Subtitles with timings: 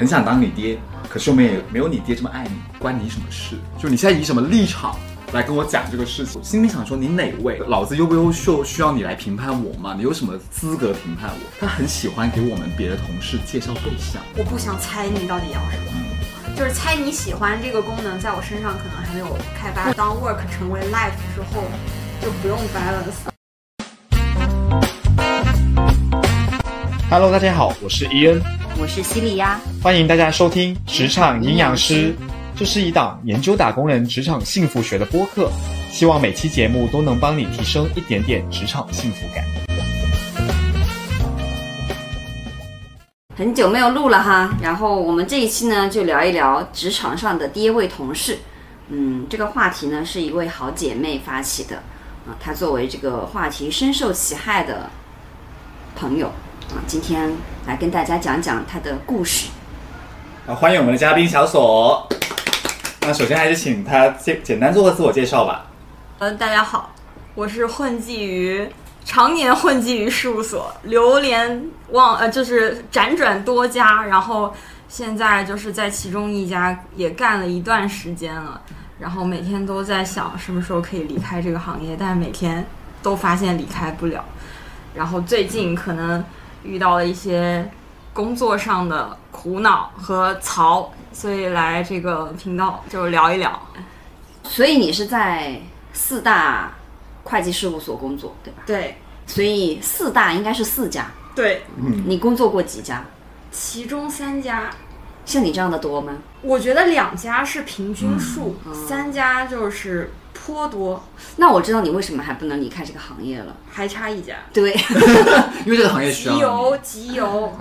[0.00, 0.78] 很想当你爹，
[1.10, 3.56] 可是我们也没有你爹这么爱你，关你什么事？
[3.78, 4.96] 就你现在以什么立场
[5.34, 6.42] 来跟我讲这个事情？
[6.42, 7.58] 心里想说你哪位？
[7.68, 9.92] 老子优不优秀需要你来评判我吗？
[9.94, 11.46] 你有什么资格评判我？
[11.60, 14.22] 他很喜欢给我们别的同事介绍对象。
[14.38, 19.92] 我不想猜你到底要什么，就是猜你喜欢这个功能，在我身上可能还没有开发。
[19.92, 21.64] 当 work 成为 life 之后，
[22.22, 23.39] 就不用 balance。
[27.10, 28.40] Hello，大家好，我是伊恩，
[28.80, 32.12] 我是西利亚，欢迎大家收听《职场营养师》，
[32.56, 35.50] 这是一档研究打工人职场幸福学的播客，
[35.90, 39.44] 希望每期节目都能帮你提升一点点职场幸福感。
[43.36, 48.38] 很久没有录了哈，然后我们这一期呢就聊一聊职场上的第一位同事。
[48.88, 51.78] 嗯，这个话题呢是一位好姐妹发起的，
[52.28, 54.88] 啊，她作为这个话题深受其害的
[55.96, 56.30] 朋友，
[56.72, 57.32] 啊，今天
[57.66, 59.48] 来跟大家讲讲他的故事。
[60.46, 62.06] 啊，欢迎我们的嘉宾小索。
[63.00, 65.66] 那首先还是请他简简单做个自我介绍吧。
[66.20, 66.92] 嗯，大家好，
[67.34, 68.68] 我是混迹于
[69.04, 74.54] 常年混迹于事务所，流连忘呃，就是辗转多家，然后
[74.88, 78.60] 现在就是在其中一家也干了一段时间了，
[79.00, 82.64] 然后每天都在想什么时候可以离开这个行业，但是每天
[83.02, 84.24] 都发现离开不了，
[84.94, 86.22] 然后最近可能
[86.62, 87.70] 遇到了一些
[88.12, 93.60] 工作上的苦恼和槽，所以来这个频道就聊一聊。
[94.42, 95.60] 所以你是在
[95.92, 96.72] 四大
[97.24, 98.62] 会计事务所工作，对吧？
[98.66, 103.04] 对所以四大应该是四家，对，嗯你工作过几家？
[103.52, 104.70] 其中三家
[105.24, 106.14] 像你这样的多吗？
[106.42, 110.12] 我觉得两家是平均数，嗯三家就是
[110.50, 111.02] 颇多，
[111.36, 113.56] 那我知道你为什么还不能离开这个行业了。
[113.70, 114.34] 还差一家。
[114.52, 114.72] 对，
[115.64, 116.34] 因为这个行业需要。
[116.34, 117.52] 集邮、集邮，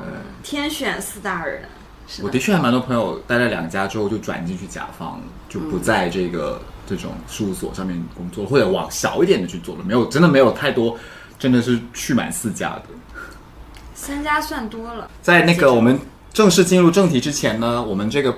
[0.42, 1.62] 天选四大人。
[2.08, 9.84] 是我的确还蛮多朋友待了两家之后就转进去甲方，就不在这个、这种事务所上面工作，或者往小一点的去做了。
[9.84, 10.98] 没有，真的没有太多，
[11.38, 12.84] 真的是去满四家的。
[13.94, 16.00] 三家算多了，在那个我们
[16.34, 18.34] 正式进入正题之前呢，我们这个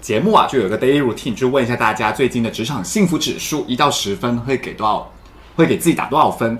[0.00, 5.12] 节目啊就有一个 daily routine，就问一下大家最近的职场幸福指数一到十分会给多少，
[5.54, 6.58] 会给自己打多少分？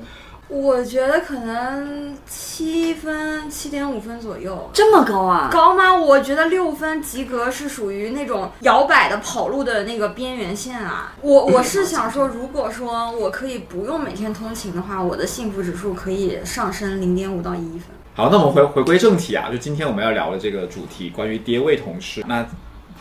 [0.49, 4.69] 我觉得可能七分、七点五分左右。
[4.75, 5.49] 这么高啊！
[5.51, 5.95] 高吗？
[5.95, 11.15] 我觉得六分及格是属于那种摇摆的跑路的那个边缘线啊。
[11.23, 17.85] 我我是想说，如果说我可以不用每天通勤的话，我的幸福指数可以上升零点五到一分。
[18.15, 22.47] 好，那我们回回归正题啊，就今天我们要聊的这个主题，关于爹位同事，那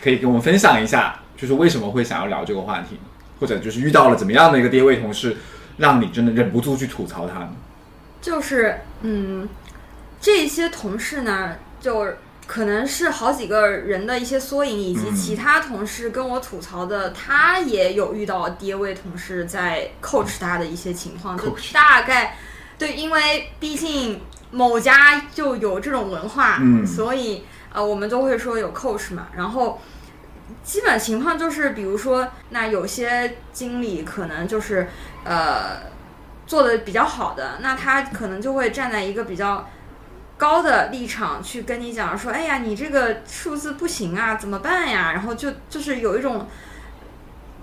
[0.02, 2.98] 可以跟我们分享一下，就是为什么会想要聊这个话题，
[3.38, 5.36] 或者就是遇到了怎么样的一个爹位同事，
[5.76, 7.50] 让你真的忍不住去吐槽他呢？
[8.20, 9.48] 就是嗯，
[10.20, 12.06] 这些同事呢，就
[12.46, 22.36] 可能是好几个人的一些缩影，以及嗯其他同事跟我吐槽的，他也有遇到爹位同事在 coach 他的一些情况，就大概
[22.78, 24.20] 对，因为毕竟
[24.50, 29.80] 某家就有这种文化，嗯所以啊，我们都会说有 coach 嘛，然后。
[30.62, 34.86] 基本情况就是，比如说，那有些经理可能就是，
[35.24, 35.78] 呃，
[36.46, 39.66] 做的比较好的，那他可能就会站在一个比较
[40.36, 45.12] 高的立场去跟你讲说，哎呀，你这个数字不行啊，怎么办呀？
[45.12, 46.46] 然后就就是有一种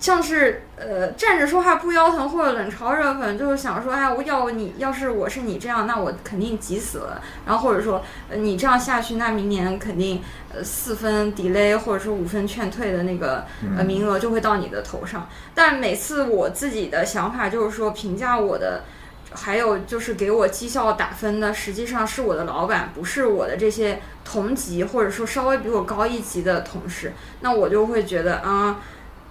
[0.00, 7.20] 像是呃站着说话不腰疼或者冷嘲热讽，就是想说，哎呀，我要你要是我是你这样，那我肯定急死了。
[7.46, 10.22] 然后或者说，呃，你这样下去，那明年肯定
[10.54, 13.44] 呃四分 delay 或者说五分劝退的那个
[13.76, 15.28] 呃名额就会到你的头上。
[15.54, 18.84] 但每次我自己的想法就是说，评价我的，
[19.32, 27.12] 还有就是给我绩效打分的，实际上是我的老板，不是我的这些同级或者说稍微比我高一级的同事。
[27.40, 28.80] 那我就会觉得啊、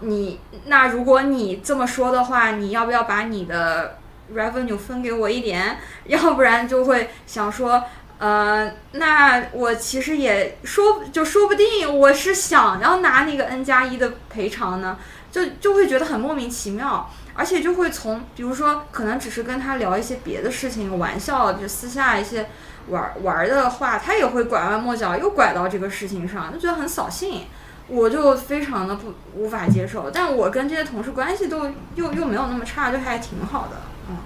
[0.02, 4.00] 你那如果你这么说的话，你要不要把你的
[4.34, 5.78] revenue 分给我一点？
[6.06, 7.84] 要不然就会想说。
[8.20, 14.98] 呃，那我其实也说，就说不定我是想要拿那个 n 加一的赔偿呢，
[15.31, 22.50] 就就会觉得很莫名其妙，而且就会从比如说可能只是跟他聊一些别的事情，玩笑，就私下一些
[22.90, 27.45] 玩玩的话，他也会拐弯抹角又拐到这个事情上，就觉得很扫兴。
[27.89, 31.65] 我就非常的不无法接受，但我跟这些同事关系都
[31.95, 33.81] 又又没有那么差，就还挺好的。
[34.09, 34.18] 嗯，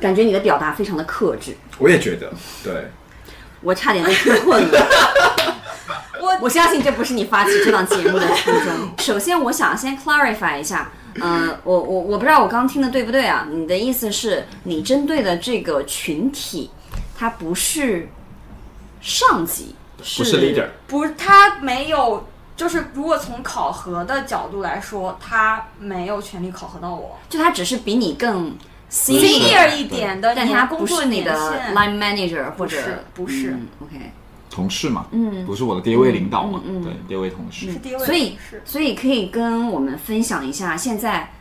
[0.00, 2.32] 感觉你的表达非常的克制，我也觉得，
[2.62, 2.90] 对，
[3.60, 4.88] 我差点被逼困了。
[6.22, 8.94] 我我相信这不是你发起这档节目的初衷。
[9.02, 13.48] 首先，我想先 clarify 一下，呃，我我我不知道我刚刚听的对不对啊？
[13.50, 16.70] 你的意思是你针对的这个群体，
[17.18, 18.08] 他不是
[19.00, 28.56] 上级，不是 leader，不，他没有，就是如果从考核的角度来说，他没有权利考核到我就他只是比你更
[28.90, 31.32] 是 senior 一点的，但他不是你的
[31.74, 32.76] line manager 或者
[33.14, 34.10] 不是不是嗯 OK，
[34.50, 37.72] 同事嘛，嗯不是我的第一位领导嘛，嗯嗯嗯对，第一位同事。
[37.72, 41.32] 是第一位所以所以可以跟我们分享一下，现在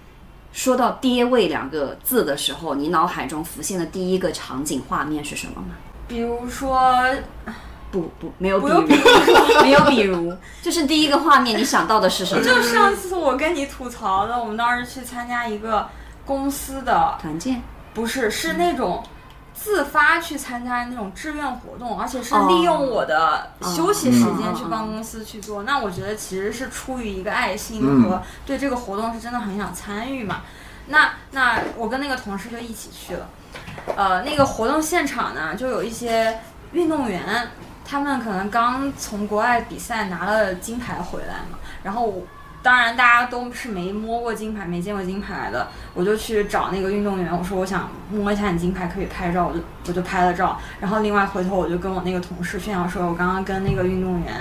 [0.53, 5.75] 说到爹位两个字的时候，你脑海中浮现的第一个场景画面是什么吗？
[6.07, 7.05] 比如说，
[7.91, 8.81] 不不，没有比如，
[9.61, 12.43] 没有比如，就是第一个画面你想到的是什么？
[12.43, 15.87] 就上次我跟你吐槽的，我们当时去参加一个
[16.25, 17.61] 公司的，团建，
[17.93, 19.03] 不是是那种。
[19.53, 25.61] 自发去参加那种志愿活动，而且是哦利用我的休息时间嗯去帮公司去做。
[25.61, 30.41] 那我觉得其实是出于一个爱心嗯和对这个活动是真的很想参与嘛。
[30.87, 33.29] 那那我跟那个同事就一起去了。
[33.95, 36.39] 呃，那个活动现场呢，就有一些
[36.71, 37.51] 运动员，
[37.83, 42.23] 他们可能刚从国外比赛拿了金牌回来嘛，然后
[42.63, 54.31] 当然大家都是没摸过金牌、没见过金牌的，我就去找那个运动员，我说我想摸一下你金牌，可以拍照，我就我就拍了照，然后另外回头我就跟我那个同事炫耀说，我刚刚跟那个运动员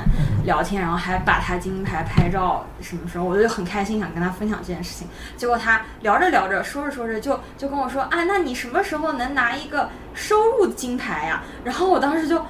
[0.45, 5.09] 聊天，然后还把他金牌拍照什么时候，我就很开心，想跟他分享这件事情。
[5.39, 12.45] 结果他聊着聊着，说着说着就就跟我说，啊，那你什么时候能拿一个收入金牌呀、然后我当时就。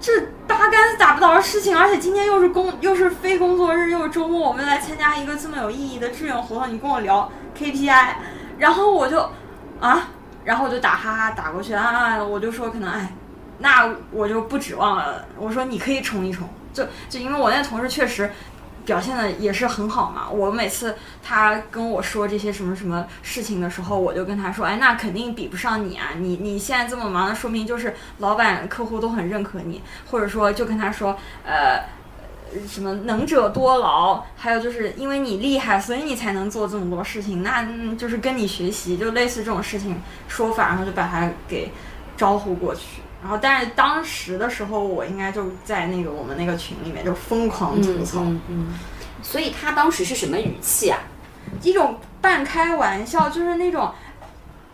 [0.00, 0.12] 这
[0.46, 8.14] 八竿子打不着的事情，而且今天又是工又是非工作日，又是周末，我们来参加一个这么有意义的志愿活动，你跟我聊 KPI，
[8.58, 9.28] 然后我就
[9.80, 10.08] 啊，
[10.44, 13.12] 然后我就打哈哈打过去啊，我就说可能哎，
[13.58, 18.30] 那我就不指望了，我说你可以冲一冲，就就因为我那同事确实。
[18.88, 20.28] 表现的也是很好嘛。
[20.28, 26.12] 我每次他跟我说这些什么什么事情的时候，我就跟他说，哎，那肯定比不上你啊！
[26.18, 31.80] 你你现在这么忙，那说明就是老板、客户都很认可你，或者说就跟他说，呃。
[32.66, 37.42] 什么能者多劳，还有就是因为你厉害，所以你才能做这么多事情。
[37.42, 37.68] 那
[37.98, 41.70] 就是跟你学习，就类似这种事情说法，然后就把他给
[42.16, 43.02] 招呼过去。
[43.22, 48.74] 然后，但是当时的时候，我应该就在那个我们那个群里面就疯狂吐槽，嗯嗯。
[49.22, 51.00] 所以他当时是什么语气啊？
[51.62, 53.90] 一种半开玩笑，就是那种，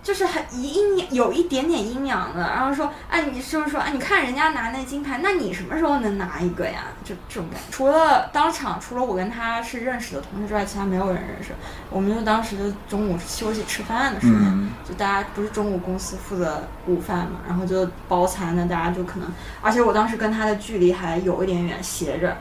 [0.04, 2.42] 就是很阴阳，有一点点阴阳的。
[2.42, 6.84] 然后说，哎，你是不是说，哎，你看人家拿那金牌，那你什么时候能拿一个呀？
[7.02, 7.66] 就这种感觉。
[7.72, 11.52] 除了当场，除了我跟他是认识的同事之外，其他没有人认识。
[11.88, 22.36] 我们就当时就中午休息吃饭的时候，嗯就大家不是中午公司负责午饭嘛，然后就包餐的，大家就可能，而且我当时跟他的距离还有一点远，斜着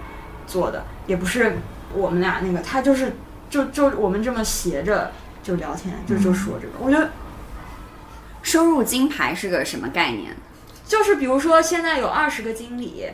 [0.46, 1.58] 坐的，也不是
[1.94, 3.16] 我们俩那个，他就是
[3.50, 5.12] 就就我们这么斜着
[5.42, 7.10] 就聊天，就就说这个，我觉得
[8.44, 10.36] 收入金牌是个什么概念？
[10.86, 13.06] 就是比如说现在有二十个经理，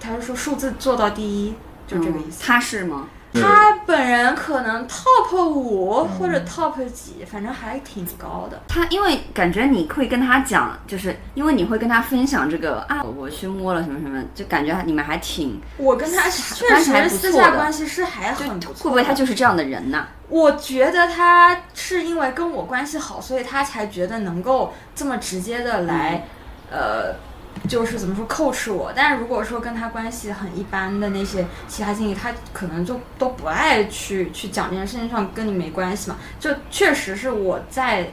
[0.00, 1.54] 他就说数字做到第一，
[1.86, 2.42] 就这个意思。
[2.42, 3.08] 嗯他是吗？
[3.32, 8.60] 对他本人可能 top 五或者 top 几，反正还挺高的。
[8.66, 18.84] 他因为感觉你会跟他讲，就是因为你会跟他分享这个啊，我去摸了什么什么，就感觉你们还挺我跟他确实私下关系是还很不错。
[18.84, 20.06] 会不会他就是这样的人呢？
[20.28, 26.24] 我觉得他是因为跟我关系好，所以他才觉得能够这么直接的来，
[26.70, 27.14] 呃，
[27.68, 28.92] 就是怎么说 coach 我。
[28.94, 36.16] 但是如果说跟他关系很一般的那些其他经理，他可能就都不爱去去讲这件事情上跟你没关系嘛。
[36.38, 38.10] 就确实是我在。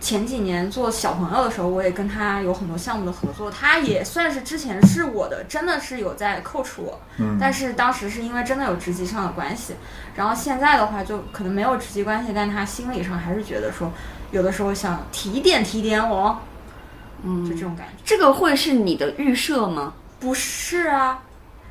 [0.00, 9.76] 前几年做小朋友的时候，我也跟他有很多项目的合作，他也算是之前是我的，真的是有在 coach 我，嗯但是当时是因为真的有职级上的关系，
[10.14, 13.90] 然后现在的话就可能没有职级关系，但他心理上还是觉得说，
[14.30, 16.38] 有的时候想提点提点我，
[17.24, 18.02] 嗯就这种感觉。
[18.04, 19.94] 这个会是你的预设吗？
[20.20, 21.22] 不是啊，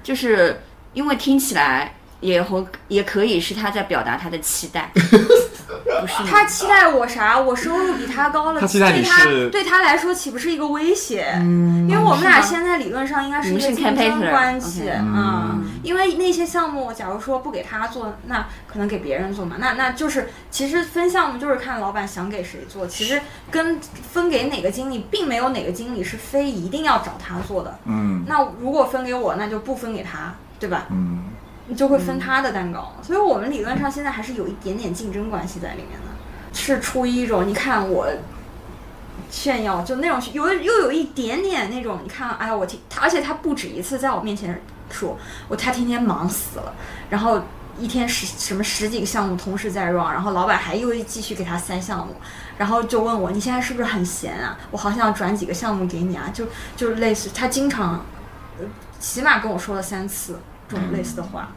[0.03, 0.61] 就是
[0.93, 6.13] 因为听起来也和也可以是他在表达他的期待， 不是？
[6.25, 7.37] 他期待我啥？
[7.39, 11.33] 我收入比他高了， 他期待你对他是对他来说岂不是一个威胁？
[11.41, 23.79] 因为我们俩现在理论上应该是一个竞争关系啊、因为那些项目，假如说不给他做，那可能给别人做嘛，那那就是其实分项目就是看老板想给谁做，其实跟
[24.11, 27.77] 分给哪个经理，并没有哪个经理是非一定要找他做的。
[27.85, 30.85] 嗯那如果分给我，那就不分给他，对吧？
[30.91, 31.32] 嗯，你
[31.75, 32.93] 就会分他的蛋糕。
[33.01, 38.07] 所以我们理论上现在还是有一点点竞争关系在里面的，是出于一种你看我
[39.29, 45.17] 炫耀，就那种有又有一点点那种，你看，哎呀，我天，他而且他不止一次在我面前说，
[45.47, 46.73] 我他天天忙死了，
[47.09, 47.41] 然后。
[47.79, 52.15] 一天十什么十几个项目同时在 run，然后老板还又继续给他塞项目，
[52.55, 54.55] 然后就问我你现在是不是很闲啊？
[54.69, 56.45] 我好想转几个项目给你啊，就
[56.77, 58.05] 就类似他经常
[58.59, 58.65] 呃
[58.99, 61.49] 起码跟我说了三次这种类似的话。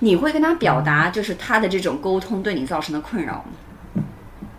[0.00, 4.02] 你会跟他表达，就是他的这种沟通对你造成的困扰吗？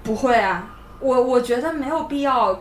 [0.04, 2.60] 不会啊，我我觉得没有必要，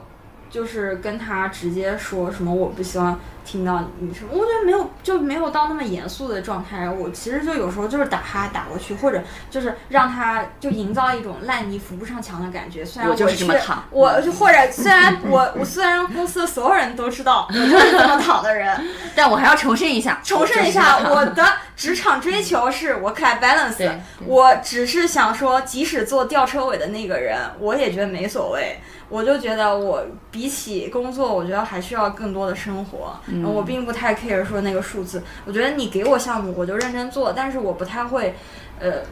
[0.49, 3.19] 就是跟他直接说什么我不希望
[3.51, 6.87] 听到你什么，我觉得没有就没有到那么严肃的状态。
[6.87, 12.85] 我其实就有时候就是打哈打过去，或者就是让他就营造一种烂泥扶不上墙的感觉。
[12.85, 18.79] 虽然我就是这么是躺我就或者虽然我我虽然公司的所有人都知道我就是这么躺的人，
[19.17, 21.43] 但我还要重申一下，重申一下，我的
[21.75, 23.99] 职场追求是 work life balance 对对。
[24.27, 28.79] 我只是想说，即使做吊车尾的那个人，我也觉得没所谓。
[29.11, 33.19] 我就觉得我比起工作，我觉得还需要更多的生活。
[33.43, 35.23] 嗯我并不太 care 说那个数字。
[35.45, 38.35] 我觉得你给我项目，我就认真做，但是我不太会，
[38.79, 39.03] 呃。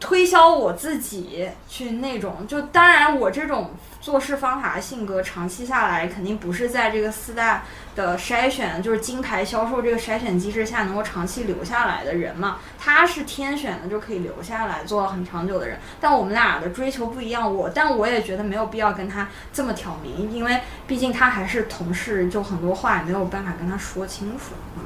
[0.00, 3.70] 推销我自己去那种，就当然我这种
[4.02, 7.62] 做事方法性格，长期下来肯定不是在这个四大
[7.94, 12.58] 的筛选，就是金牌销售这个筛选机制下能够长期留下来的人嘛。
[12.78, 15.78] 他是天选的就可以留下来，做很长久的人。
[16.00, 24.54] 但我们俩的追求不一样，我但我也觉得没有必要跟他这么挑明，因为毕竟他还是同事，就很多话也没有办法跟他说清楚。
[24.76, 24.84] 嗯，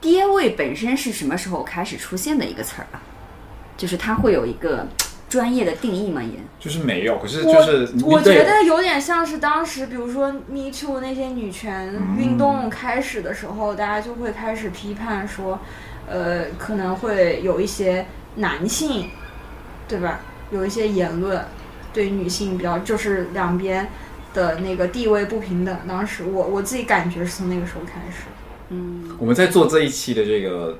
[0.00, 3.00] 爹味本身是什么时候开始出现的一个词儿啊？
[3.76, 4.86] 就是它会有一个
[5.34, 6.22] 专业的定义吗？
[6.22, 15.58] 也就是没有，可是就是你我觉得有点像是当时，比如说 Me Too 那些女权运动开始的时候，大家就会开始批判说，
[16.06, 19.10] 呃，可能会有一些男性，
[19.88, 20.20] 对吧？
[20.52, 21.44] 有一些言论
[21.92, 23.88] 对女性比较，就是两边
[24.32, 25.76] 的那个地位不平等。
[25.88, 28.18] 当时我我自己感觉是从那个时候开始。
[28.68, 30.78] 嗯我们在做这一期的这个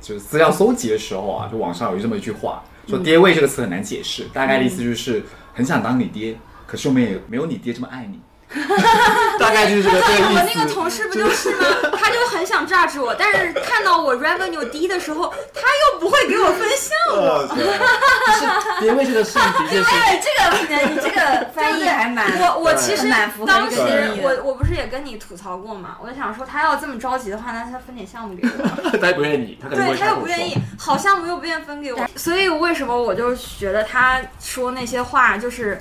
[0.00, 5.22] 就是资料搜集的时候啊，就网上有这么一句话，说“爹味”这个词很难解释，大概的意思就是
[5.54, 6.36] 很想当你爹，
[6.66, 8.20] 可是我们也没有你爹这么爱你。
[9.38, 10.24] 大概就是这个 这个意思。
[10.34, 11.66] 我那个同事不就是吗？
[11.98, 17.20] 他就很想榨汁我，但是看到我 revenue 低的时候，他又不会给我分项目。
[17.20, 19.84] 呃，对，就是爹味这个事情的确是。
[19.84, 20.28] 哎，这
[20.76, 23.08] 个你这个翻译还蛮我我其实
[23.46, 23.80] 当时。
[24.22, 25.96] 我我不是也跟你吐槽过嘛？
[26.02, 28.98] 我就想说，他要这么着急的话，那他分点项目给我。
[28.98, 35.80] 他也不愿意，他可能对他又不愿意，好项目又不愿意分给我，所以为什么我就觉得他说那些话就是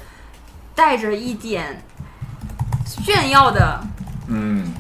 [0.74, 1.84] 带着一点
[3.04, 3.82] 炫耀的
[4.28, 4.74] 嗯，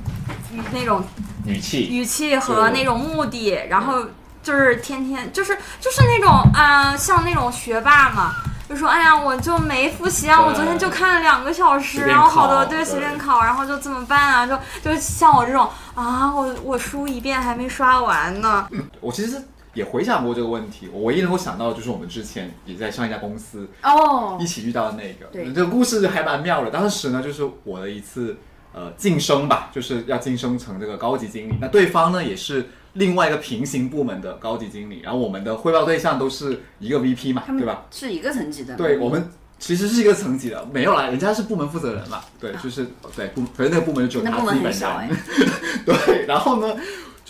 [0.71, 1.03] 那种
[1.45, 4.05] 语气，语气和那种目的，然后
[4.43, 8.35] 就是天天就是就是那种啊、呃像那种学霸嘛。
[8.69, 12.85] 就说哎呀，我就没复习啊，我昨天就看了两个小时，然后好多对对。
[12.85, 14.47] 随便考，然后就怎么办啊？
[14.47, 18.65] 就就像我这种啊，我我书一遍还没刷完呢，
[19.01, 26.69] 我其实也回想过这个问题，我唯一能够想到的就是我们之前也在上一家公司哦一，起遇到的那个，对这个故事还蛮妙的。
[26.69, 28.37] 当时呢，就是我的一次
[28.73, 37.85] 呃晋升吧，就是要晋升成这个高级经理，那对方呢也是另外一个平行部门的高级经理，然后我们的汇报对象都是一个 VP 嘛，对吧？
[37.91, 38.75] 是一个层级的。
[38.75, 39.29] 对我们。
[39.61, 45.17] 其实是一个层级的，没有啦，人家是部门负责人嘛，对，就是对部，可是那个部门就只有他自己本人，，
[45.85, 46.75] 对，然后呢，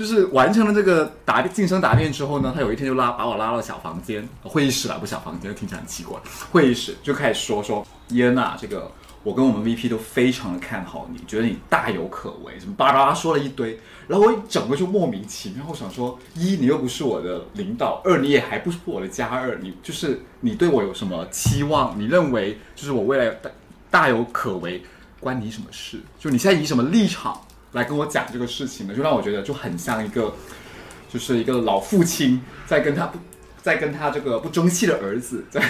[0.02, 6.20] 就是完成了这个答晋升答辩之后呢，他有一天就拉把我拉到小房间，会议室了，不小房间，听起来很奇怪。
[6.52, 8.92] 会议室就开始说说伊恩娜，这个
[9.22, 21.96] 我跟我们 VP 都非常的看好你，觉得你大有可为，什么巴拉巴拉说了一堆，然后我整个就莫名其妙，我想说，一你又不是我的领导，二你也还不是我的加二，你就是你对我有什么期望？
[22.00, 23.52] 你认为就是我未来大
[23.92, 24.82] 大有可为，
[25.20, 26.02] 关你什么事？
[26.20, 27.40] 就你现在以什么立场
[27.74, 28.94] 来跟我讲这个事情呢？
[28.94, 30.34] 就让我觉得就很像一个，
[31.12, 33.18] 就是一个老父亲在跟他不，
[33.62, 35.62] 在跟他这个不争气的儿子 在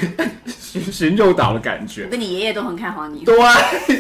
[0.48, 2.10] 寻寻诱导的感觉我。
[2.10, 3.24] 跟你爷爷都很看好你。
[3.24, 3.36] 对，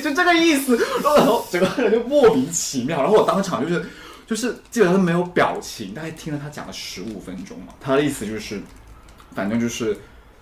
[0.01, 0.77] 就这个意思。
[1.03, 3.85] 然后整个人就莫名其妙，然后我当场就是
[4.25, 7.73] 就是基本上没有表情，大概听了他讲了十五分钟嘛。
[7.79, 8.61] 他的意思就是，
[9.35, 9.97] 反正就是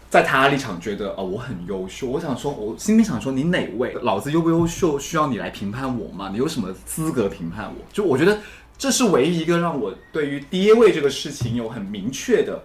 [0.09, 2.07] 在他立场觉得哦我很优秀。
[2.07, 3.93] 我想说，我心里想说你哪位？
[4.01, 6.29] 老子优不优秀需要你来评判我吗？
[6.31, 7.85] 你有什么资格评判我？
[7.93, 8.39] 就我觉得
[8.77, 12.63] 这是唯一一个让我对于爹位这个事情有很明确的。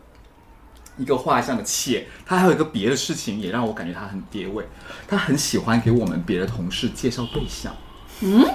[0.96, 4.64] 一个画像的，且他还有一个别的事情也让我感觉他很爹位，
[5.08, 7.74] 他很喜欢给我们别的同事介绍对象。
[8.20, 8.46] 嗯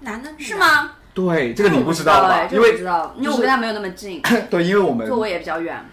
[0.00, 0.56] 男的是？
[0.56, 0.90] 吗？
[1.14, 2.48] 对，这个你不知道吧？
[2.50, 5.88] 因为个我知道，因为我跟他没有那么近， 对，因为我们座位也比较远。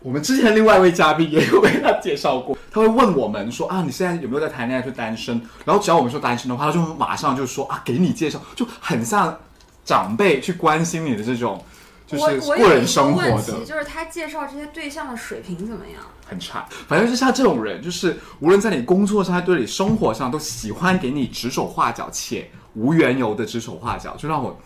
[0.00, 5.40] 我们之前另外一位嘉宾也有被他介绍过，他会问我们说啊，你现在有没有在谈恋爱，就单身？
[5.64, 9.36] 然后只要我们说单身的话，他就马上就说啊，给你介绍，就很像
[9.84, 11.62] 长辈去关心你的这种，
[12.06, 13.64] 就是个人生活的。
[13.64, 16.02] 就是他介绍这些对象的水平怎么样？
[16.24, 16.66] 很差。
[16.86, 24.56] 反正就像这种人，就是无论在你工作上，还对你生活上，都喜欢给你指手画脚，且无缘由的指手画脚，就让我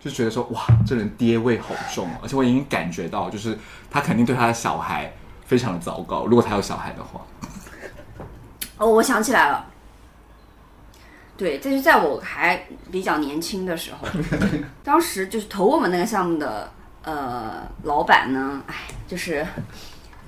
[0.00, 3.56] 就觉得说哇，这人爹味好重哦，而且我已经感觉到，就是
[3.90, 5.12] 他肯定对他的小孩
[5.44, 7.20] 非常的糟糕，如果他有小孩的话。
[8.78, 9.66] 哦，我想起来了，
[11.36, 14.08] 对，这是在我还比较年轻的时候，
[14.82, 18.74] 当时就是投我们那个项目的呃老板呢，哎，
[19.06, 19.46] 就是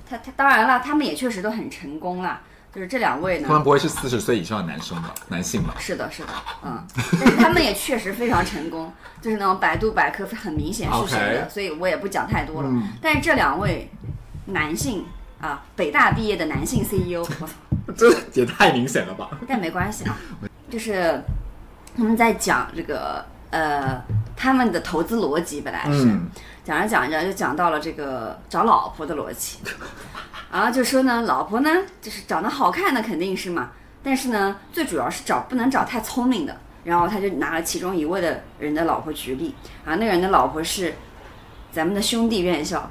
[0.07, 2.43] 他他当然了，他们也确实都很成功啦，
[2.75, 5.15] 就是这两位呢他，们不会是四十岁以上的男生吧？
[5.29, 5.75] 男性吧？
[5.79, 6.29] 是的，是的，
[6.65, 6.83] 嗯，
[7.21, 12.69] 但是他们也确实非常成功，就是那种百度百科很明显是谁的所以我也不讲太多了。
[12.71, 13.91] 嗯但是这两位
[14.47, 15.05] 男性
[15.41, 17.55] 啊，北大毕业的男性 CEO，我操，
[17.97, 19.29] 这也太明显了吧？
[19.47, 20.17] 但没关系啊，
[20.71, 21.23] 就是
[21.97, 24.03] 他们在讲这个呃
[24.35, 26.27] 他们的投资逻辑，本来是、嗯，
[26.65, 29.59] 讲着讲着就讲到了这个找老婆的逻辑，
[30.53, 33.71] 然后就说呢，老婆呢就是长得好看的肯定是嘛，
[34.05, 36.57] 但是呢最主要是找不能找太聪明的。
[36.85, 39.55] 然后他就拿了其中一位的人的老婆举例，
[39.85, 40.95] 啊那个人的老婆是
[41.71, 42.91] 咱们的兄弟院校，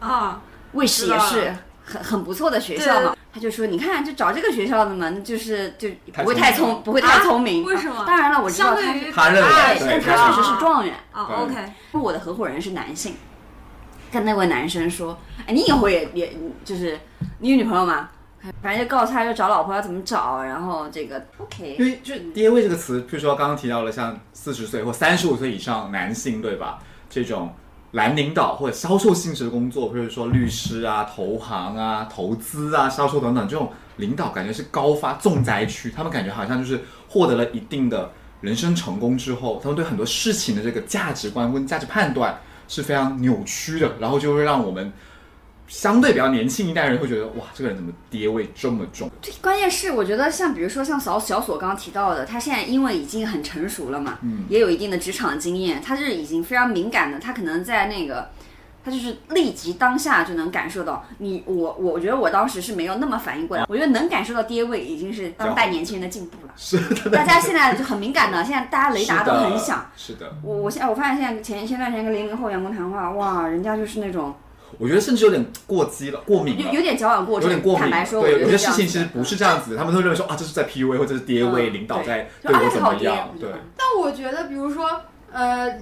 [0.00, 0.42] 啊，
[0.72, 3.16] 卫视也是很很不错的学校嘛。
[3.32, 7.62] 他就说，你看，就找这个学校的嘛，那就是就不会太太聪聪，不会太聪明。
[7.62, 7.66] 啊？
[7.66, 8.04] 为什么？
[8.04, 8.82] 当然了，我知道他
[9.14, 10.94] 他认为对，对但他确实是状元。
[11.12, 11.54] 啊，OK，
[11.92, 13.14] 我的合伙人是男性，
[14.12, 17.00] 跟那位男生说：“哎，你以后也也就是
[17.38, 18.10] 你有女朋友吗？”
[18.60, 26.80] 反正就告诉他要找老婆要怎么找，然后这个 OK，因为就“爹味”这个词，比如说刚刚提到了像四十岁或三十五岁以上男性，对吧？
[27.08, 27.54] 这种
[27.92, 35.92] 蓝领导或者销售性质的工作，比如说律师啊、投行啊、投资啊、销售等等，这种领导感觉是高发重灾区。
[35.92, 42.40] 他们感觉好像就是获得了一定的人生成功之后，他们对很多事情的这个价值观跟价值判断
[42.72, 44.90] 是非常扭曲的，然后就会让我们
[45.68, 49.10] 相对比较年轻一代人会觉得，哇，这个人怎么爹味这么重？
[49.20, 58.30] 对，关键是我觉得像比如说像小小索刚刚提到的，他现在因为已经很成熟了嘛，嗯也有一定的职场经验，他是已经非常敏感的，他可能在那个。
[58.84, 66.52] 他就是立即当下就能感受到你我，我觉得我当时是没有那么反应过来，我觉得能感受到爹味已经是当代年轻人的进步了。
[66.56, 66.78] 是
[67.08, 69.90] 的，大家现在就很敏感的，现在大家雷达都很响。
[69.96, 70.34] 是的。
[70.42, 74.34] 我我现在我发现现在前前段时间跟零零后员工谈话，哇，人家就是那种
[74.78, 77.50] 我觉得甚至有点过激了，过敏了，有有点矫枉过正。
[77.50, 77.82] 有点过敏。
[77.82, 83.28] 坦白说，对，有些我觉得事情其实不是这样子的，他们都认为说啊，这是在 PUA 或者是爹味，嗯领导在就对我怎么样？
[83.38, 84.88] 对，但我觉得，比如说，
[85.30, 85.78] 呃，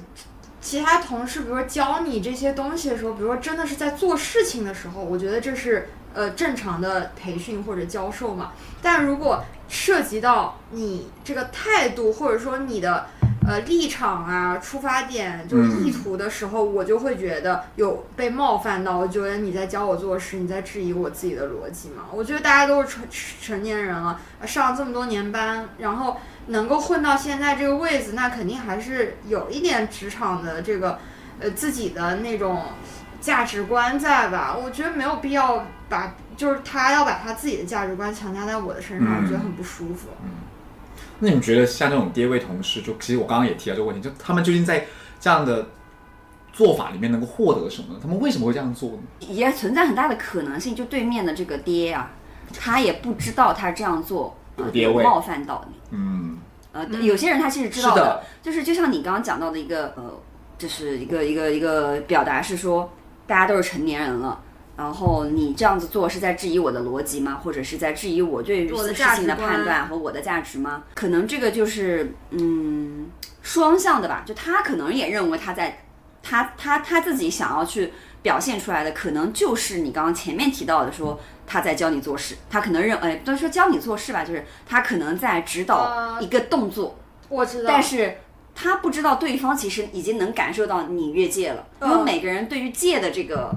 [0.61, 8.53] 其他同事，比如说教你这些东西的时候，比如说真的是在做事情的时候，我觉得这是呃正常的培训或者教授嘛。
[8.83, 13.07] 但如果涉及到你这个态度，或者说你的
[13.47, 22.05] 呃立场啊、出发点就是嗯意图的时候，我就会觉得有被冒犯到，我觉得你在教我做事，你在质疑我自己的逻辑嘛。
[22.13, 23.03] 我觉得大家都是成
[23.41, 30.99] 成年人了，上了这么多年班，然后能够混到现在这个位子，那肯定还是有一点职场的这个
[31.41, 32.63] 呃自己的那种
[33.21, 34.57] 价值观在吧？
[34.57, 40.09] 我觉得没有必要把就是他要把他自己的价值观强加在我的身上，嗯我觉得很不舒服。
[41.21, 44.87] 那你们觉得像这种爹味同事，就其实我刚刚也提到这个问题，就他们究竟在
[45.21, 45.67] 这样的
[46.53, 48.01] 做法里面能够获得什么呢？
[48.03, 48.99] 他们为什么会这样做呢？
[49.21, 52.11] 也存在很大的可能性，就对面的这个爹啊，
[52.59, 55.75] 他也不知道他这样做呃有爹味冒犯到你。
[55.91, 56.39] 嗯，
[56.73, 60.19] 呃，有些人他其实知道是的就是就像你刚刚讲到的一个呃，
[60.57, 62.91] 就是一个一个一个表达是说，
[63.27, 64.41] 大家都是成年人了。
[64.81, 67.39] 然后你这样子做是在质疑我的逻辑吗？
[67.45, 70.85] 或者是在质疑我对于我的事情的判断和我的价值吗？
[70.95, 73.11] 可能这个就是嗯
[73.43, 74.25] 双向的吧。
[74.27, 75.85] 就他可能也认为他在
[76.23, 86.99] 他他他自己想要去表现出来的，可能就是你刚刚前面提到的说他在教你做事，他可能认哎不能说教你做事吧，就是他可能在指导呃一个动作。
[87.29, 88.17] 我知道，但是
[88.55, 93.55] 他不知道对方其实已经能感受到你越界了，因嗯为每个人对于界的这个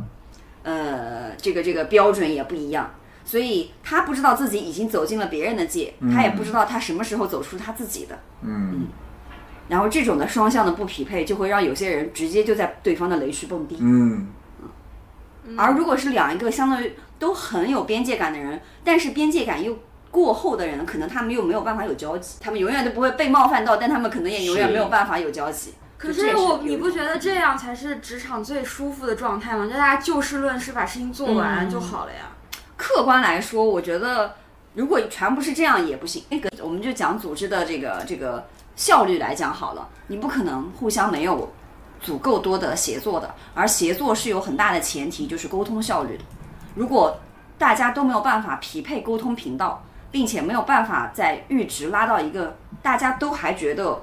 [0.64, 8.20] 呃这个这个标准也不一样，所以他不知道自己已经走进了别人的界，他也不知道他什么时候走出他自己的。
[8.42, 8.88] 嗯。
[9.70, 13.78] 然后这种的双向的不匹配，就会让有些人直接就在对方的雷区蹦迪。
[13.80, 14.28] 嗯，
[15.58, 19.80] 而如果是两一个相当于都很有边界感的人，但是边界感又
[20.12, 25.74] 过后的人，可能他们又没有办法有交集，他们永远都不会被冒犯到，但他们可能也永远没有办法有交集。
[26.04, 29.66] 可是我，你不觉得这样才是职场最舒服的状态吗？
[29.66, 32.28] 就大家就事论事，把事情做完嗯就好了呀。
[32.76, 34.36] 客观来说，我觉得
[34.74, 36.22] 如果全部是这样也不行。
[36.28, 41.54] 那个我们就讲组织的这个这个效率来讲好了，你不可能互相没有
[42.02, 46.24] 足够多的协作的，而协作是有很大的前提，就是沟通效率的。
[46.76, 47.18] 如果
[47.58, 54.02] 大家都没有办法匹配沟通频道，并且没有办法在阈值拉到一个大家都还觉得。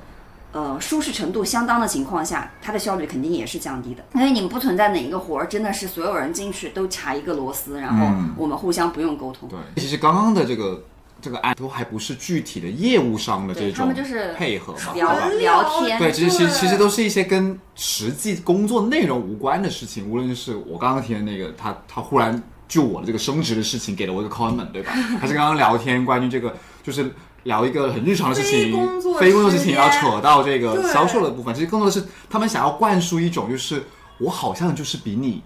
[0.53, 4.05] 呃，舒适程度相当的情况下，它的效率肯定也是降低的。
[4.15, 9.49] 因为你们不存在哪一个活儿真的是所有人进去都卡一个螺丝，然后嗯我们互相不用沟通。
[9.49, 10.83] 对，其实刚刚的这个
[11.21, 24.91] 这个案都还不是具体的业务上的这种们就是配合嘛，聊聊天，对，其实其实其实都是一些跟实际工作内容无关的事情，无论是我刚刚提的那个，他他忽然就我的这个升职的事情给了我一个 comment，对吧？
[25.21, 27.09] 还是刚刚聊天关于这个就是。
[27.45, 28.73] 聊一个很日常的事情，
[29.19, 33.83] 非工作事情，时间要扯到这个销售的部分，其实更多的是他们想要灌输一种，就是
[34.19, 35.43] 我好像就是比你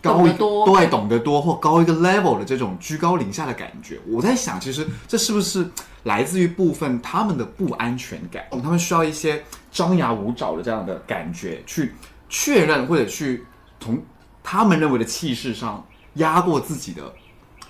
[0.00, 3.98] 高一多对，懂得多或高一个 level 的这种居高临下的感觉。
[4.06, 5.68] 我在想，其实这是不是
[6.04, 8.44] 来自于部分他们的不安全感？
[8.62, 11.94] 他们需要一些张牙舞爪的这样的感觉，去
[12.28, 13.44] 确认或者去
[13.80, 14.00] 从
[14.42, 17.02] 他们认为的气势上压过自己的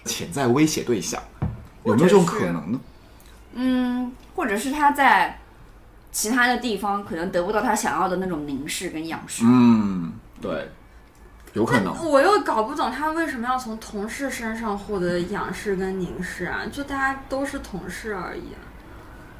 [0.05, 1.23] 潜在威胁对象，
[1.85, 2.81] 有没有这种可能呢？
[3.55, 5.39] 嗯，或者是他在
[6.11, 9.45] 其他的地方可能得不到他想要的那种凝视跟仰视。
[9.47, 10.71] 嗯，对，
[11.55, 11.95] 有可能。
[12.05, 16.63] 我又搞不懂他为什么要从同事身上获得仰视跟凝视啊？
[16.71, 18.61] 就大家都是同事而已、啊。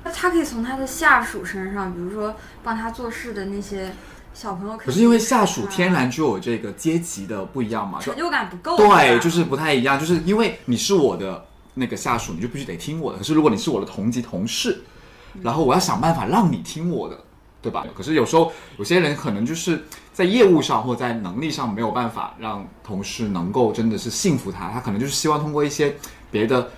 [0.05, 3.93] 那他可以从他的下属身上，比如说帮他做事的那些
[4.35, 8.77] 小朋友，可是因为下属天然就有这个阶级的不一样嘛，成就感不够。
[8.77, 13.19] 对，就是不太一样，就是因为你是我的那个下属，你就必须得听我的。
[13.19, 14.83] 可是如果你是我的同级同事，
[15.43, 17.19] 然后我要想办法让你听我的，
[17.63, 17.87] 对吧？
[17.95, 19.83] 可是有时候有些人可能就是
[20.13, 25.97] 在业务上或在能力上没有办法让同事能够真的是信服他，他可能就是希望通过一些
[26.31, 26.71] 别的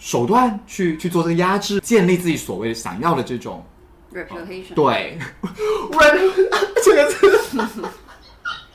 [0.00, 3.64] 手段去去做这个压制，建立自己所谓想要的这种
[4.12, 5.18] reputation，对，
[6.82, 7.30] 这个字，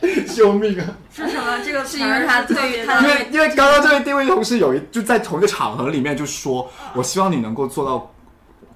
[0.35, 0.85] 救命啊！
[1.13, 1.59] 是什么？
[1.63, 8.11] 这个是因为他特别因为因为刚刚这位定位同事有一就在同一个场合里面就说，我希望你能够做到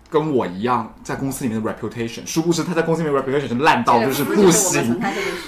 [0.09, 2.25] 跟我一样在公司里面的 reputation。
[2.25, 4.99] 殊不知他在公司里面 reputation 是烂到就是不行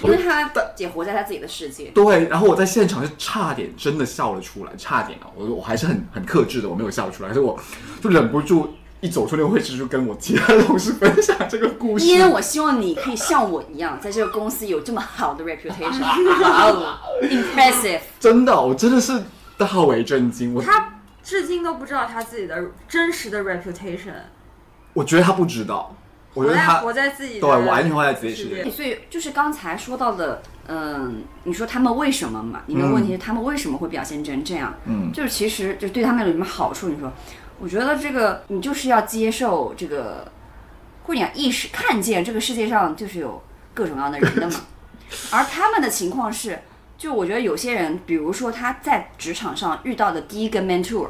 [0.04, 1.86] 因为他也活在他自己的世界。
[1.96, 5.28] 对，然后我在现场就差点真的笑了出来，差点啊！
[5.36, 7.60] 我我还是很很克制的，我没有笑出来，所以我
[8.02, 12.06] 就忍不住一走出那个会议室就跟我其他的同事分享这个故事。
[12.06, 16.02] 因为我希望你可以像我一样，在这个公司有这么好的 reputation。
[16.42, 18.00] 哇哦，impressive！
[18.20, 19.22] 真的，我真的是
[19.58, 20.54] 大为震惊。
[20.54, 24.14] 我他至今都不知道他自己的真实的 reputation，
[24.94, 25.96] 我觉得他不知道，
[26.34, 28.70] 我觉得他活在自己的对完全活在自己世界世界。
[28.70, 32.62] 所以就是刚才说到的，嗯，你说他们为什么嘛？
[32.68, 34.74] 你的问题是他们为什么会表现成这样？
[34.86, 36.90] 嗯就是其实就对他们有什么好处？
[36.90, 37.12] 你说，
[37.62, 40.32] 我觉得这个你就是要接受这个，
[41.04, 43.40] 或者讲意识看见这个世界上就是有
[43.72, 44.62] 各种各样的人的嘛。
[45.32, 46.60] 而他们的情况是，
[46.98, 51.10] 就我觉得有些人，比如说他在职场上遇到的第一个 mentor，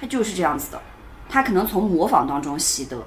[0.00, 0.80] 他就是这样子的，
[1.28, 3.04] 他可能从模仿当中习得。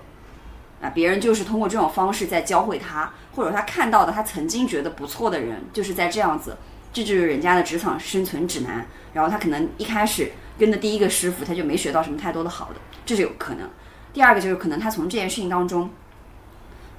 [0.82, 6.58] 啊，别人就是通过这种方式在教会他，或者他看到的他曾经觉得不错的人，就是在这样子，
[6.94, 8.86] 这就是人家的职场生存指南。
[9.14, 13.70] 然后他可能一开始跟的第一个师傅，他就没学到什么太多的好的，这是有可能。
[14.14, 15.90] 第二个就是可能他从这件事情当中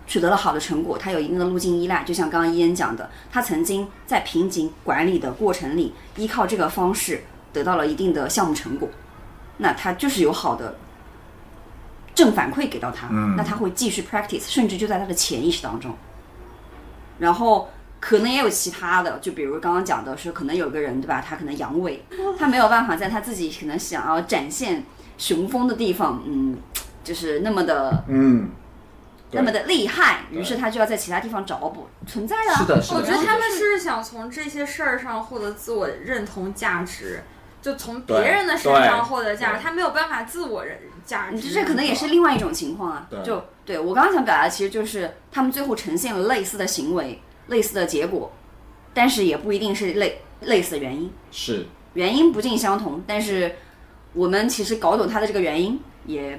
[0.07, 8.89] 取得了好的成果，他有一定的路径依赖，就像刚刚伊恩讲的，他曾经在瓶颈管理的过程里，依靠这个方式得到了一定的项目成果，
[9.57, 10.77] 那他就是有好的
[12.15, 15.95] 正反馈给到他，那他会继续 practice，甚至就在他的潜意识当中。
[17.19, 17.71] 然后
[18.03, 22.01] 可能也有其他的，就比如刚刚讲的是，可能有个人对吧，他可能阳痿，
[22.37, 24.83] 他没有办法在他自己可能想要展现
[25.17, 26.59] 雄风的地方，嗯，
[27.05, 28.51] 就是那么的嗯，
[29.31, 32.59] 那么的厉害，于是他就要在其他地方找补，存在的啊。
[32.59, 32.99] 是的，是的。
[32.99, 37.23] 我觉得他们是想从这些事儿上获得自我认同价值，
[37.63, 41.37] 就从别人的身上获得价值，他没有办法自我认价值。
[41.37, 43.07] 你这这可能也是另外一种情况啊。
[43.09, 48.33] 对就对我刚刚想表达，的其实就是他们最后呈现了类似的行为、类似的结果，
[48.93, 53.01] 但是也不一定是类类似的原因，是原因不尽相同。
[53.07, 53.55] 但是
[54.13, 56.37] 我们其实搞懂它的这个原因也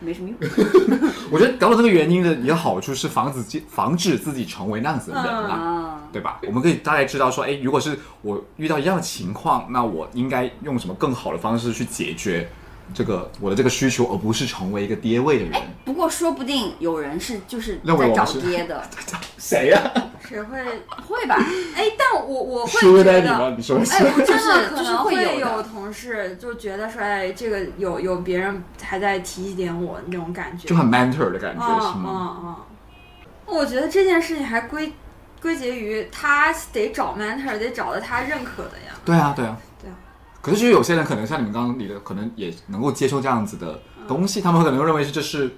[0.00, 0.38] 没什么用。
[1.32, 5.54] 我觉得搞懂这个原因的一个好处是防止防止自己成为那样子的人啦。
[5.54, 6.40] 啊，对吧？
[6.46, 12.48] 我们可以大概知道说，哎，如果是我遇到一样的情况，那我应该用什么更好的方式去解决
[12.94, 15.60] 这个我的这个需求，而不是成为一个爹位的人。
[15.84, 18.82] 不过说不定有人是就是在找爹的，
[19.36, 19.92] 谁呀、
[20.28, 20.58] 谁会？
[21.06, 21.36] 会吧？
[21.74, 23.12] 哎，但我我会觉得？
[23.12, 32.36] 哎，我真的可能会会有同事就觉得说，哎，这个有有别人还在提点我那种感觉，就很 mentor 的感觉、嗯是吗？
[32.42, 34.92] 嗯嗯，我觉得这件事情还归
[35.40, 38.94] 归结于他得找 mentor，得找到他认可的呀。
[39.06, 39.94] 对啊，对啊，对啊，
[40.42, 45.56] 可是就有些人可能像你们刚刚理的，可能也能够接受这样子的东西，他们可能认为是这是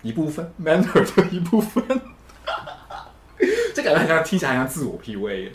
[0.00, 1.84] 一部分 manner 的一部分。
[3.74, 5.50] 这感觉好像听起来好像自我 PUA。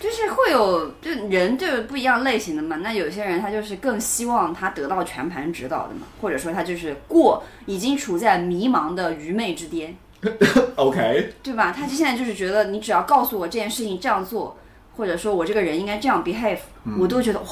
[0.00, 2.74] 就是会有，就人就是不一样类型的嘛。
[2.76, 9.96] 那有些人他就是更希望他得到全盘指导的嘛，或者说他就是过已经处在迷茫的愚昧之巅，
[10.74, 11.72] OK，对吧？
[11.76, 14.58] 他就现在就是觉得你只要告诉我这件事情这样做，
[14.96, 16.58] 或者说我这个人应该这样 behave，、
[16.98, 17.46] 我都觉得哇，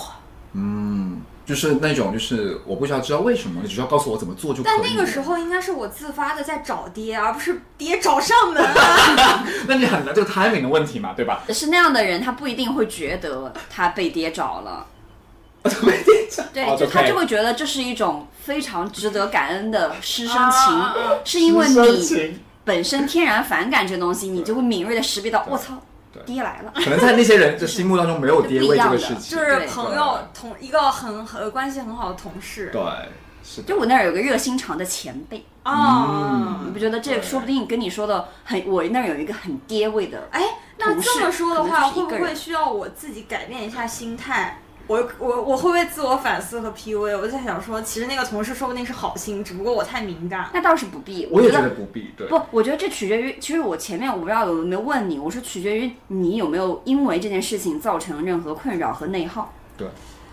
[0.55, 1.00] 嗯，
[1.51, 4.73] 就是那种就是我不需要知道为什么，你只需要告诉我怎么做就可以。
[4.73, 9.45] 但那个时候应该是我自发的在找爹，而不是爹找上门啊。
[9.67, 11.43] 那你很难这个 timing 的问题嘛，对吧？
[11.49, 14.87] 是那样的人，他不一定会觉得他被爹找了，
[16.53, 20.85] 对，哦就他就会觉得这是一种非常值得感恩的师生情，
[21.25, 25.81] 是因为你本身天然反感这东西，你就会敏锐的识别到，我操对，
[26.27, 26.73] 爹来了。
[26.75, 29.39] 可能在那些人 的心目当中没有爹味这个事就。
[29.39, 32.71] 是朋友同一个很很关系很好的同事。
[32.73, 32.83] 对，
[33.45, 33.69] 是的。
[33.69, 40.43] 就我那儿有个热心肠的前辈，啊你不觉得这说不定跟你说的很，我那儿有一个很爹味的，哎，
[40.79, 44.59] 那这么说的话，会不会需要我自己改变一下心态？
[44.91, 47.17] 我我我会不会自我反思和 PUA？
[47.17, 50.51] 我就在想说，其实那个同事说不定是好心，只不过我太敏感。
[50.53, 51.29] 那倒是不必。
[51.31, 52.11] 我也觉觉得不必。
[52.17, 59.53] 对，不，我觉得这取决于，其实我前面我不知道有没有问你，我说取决于你有没有因为这件事情造成任何困扰和内耗。
[59.77, 59.87] 对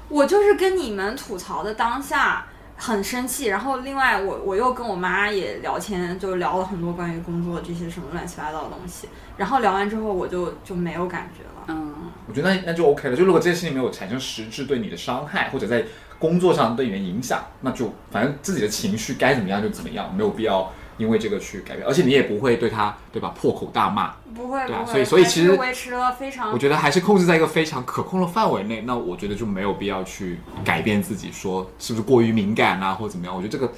[0.10, 11.66] 我就是跟你们吐槽的当下很生气，然后另外我我又跟我妈也聊天，就聊了很多关于工作这些什么乱七八糟的东西，然后聊完之后我就就没有感觉了。
[11.70, 11.94] 嗯，
[12.28, 13.16] 我觉得那那就 OK 了。
[13.16, 15.84] 就如果这件事情没有产生实质对你的伤害，或者在
[16.20, 21.88] 工作上对你的影响，那就反正自己的情绪该怎么样就怎么样，没有必要因为这个去改变。
[21.88, 23.34] 而且你也不会对他，对吧？
[23.40, 24.14] 破口大骂。
[24.36, 28.82] 不会不会，对啊所以所以其实维持了非常我觉得还是控制在一个非常可控的范围内。
[28.82, 33.36] 那我觉得就没有必要去改变自己，说是不是过于敏感啊，或者怎么样。
[33.36, 33.72] 我觉得这个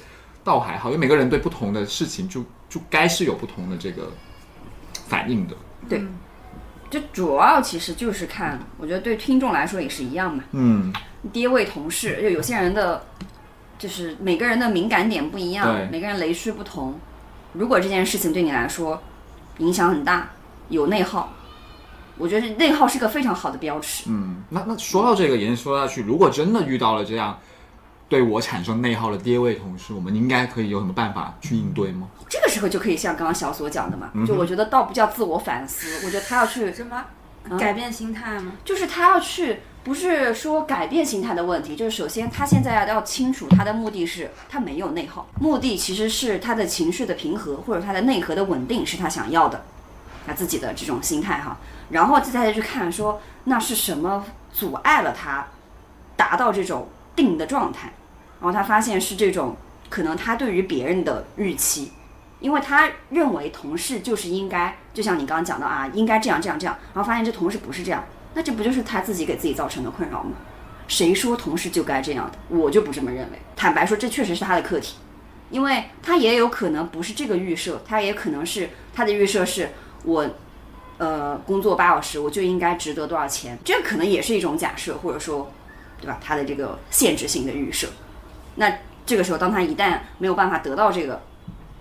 [0.44, 4.12] 倒还好，因为每个人对不同的事情就就该是有不同的这个
[5.06, 5.54] 反应的。
[5.88, 6.02] 对，
[6.90, 10.44] 就主要其实就是看，我觉得对听众来说也是一样嘛。
[10.52, 10.92] 嗯，
[11.32, 13.06] 第一位同事，就有些人的，
[13.78, 16.98] 就是每个人的敏感点不一样，每个人雷区不同。
[17.52, 19.02] 如果这件事情对你来说
[19.58, 20.30] 影响很大，
[20.68, 21.32] 有内耗，
[22.16, 24.04] 我觉得内耗是个非常好的标尺。
[24.08, 27.38] 嗯，那那说到这个，延伸说下去，如果真的遇到了这样
[28.08, 32.08] 对我产生内耗的爹位同事，我们应该可以有什么办法去应对吗？
[32.28, 37.04] 这个时候就可以像刚刚小所讲的嘛，嗯就我觉得倒不叫自我反思，我觉得他要去，什么
[37.48, 38.52] 嗯改变心态吗？
[38.64, 49.64] 就是他要去，不是说改变心态的问题，就是首先他现在要要清楚他的目的是他没有内耗，目的其实是他的情绪的平和或者他的内核的稳定是他想要的，
[50.26, 51.56] 他自己的这种心态哈，
[51.88, 55.46] 然后再再去看说那是什么阻碍了他
[56.16, 57.92] 达到这种定的状态，
[58.40, 59.56] 然后他发现是这种
[59.88, 61.92] 可能他对于别人的预期。
[62.40, 68.02] 因为他认为同事就是应该，就像你刚刚讲的啊，应该这样这样这样，然后发现这同事不是这样，
[68.34, 70.32] 那这不就是他自己给自己造成的困扰吗？
[70.86, 72.38] 谁说同事就该这样的？
[72.48, 73.38] 我就不这么认为。
[73.54, 74.96] 坦白说，这确实是他的课题，
[75.50, 79.70] 因为他也有可能不是这个预设，他也可能是他的预设是
[80.04, 80.28] 我，
[80.98, 85.52] 呃，工作八小时我就应该值得多少钱，这可能也是一种假设，或者说，
[86.00, 86.18] 对吧？
[86.20, 87.86] 他的这个限制性的预设。
[88.56, 91.22] 那这个时候，当他一旦没有办法得到这个，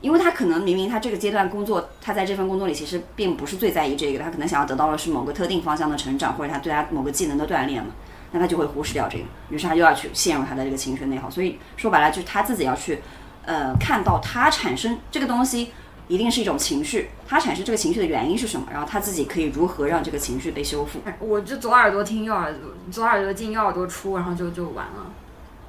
[0.01, 7.91] 因为他可能明明他这个阶段工作，他在这份工作里其实并不是最在意这个，他可能想要得到的是某个特定方向的成长，或者他对他某个技能的锻炼嘛，
[8.31, 11.29] 那他就会忽视掉这个，于是他又要去陷入他的这个情绪内耗。
[11.29, 13.01] 所以说白了，就是他自己要去，
[13.45, 15.71] 呃，看到他产生这个东西
[16.07, 20.99] 一定是一种情绪，他产生这个情绪的原因是什么，然后他自己可以如何让这个情绪被修复。
[21.19, 25.12] 我就左耳朵听右耳朵，左耳朵进右耳朵出，然后就就完了。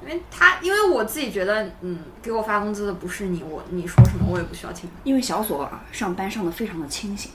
[0.03, 4.89] 因为他，因为我自己觉得，嗯，给我发工资的不是你，我你说什么我也不需要听。
[5.03, 7.31] 因为小索啊上班上的非常的清醒，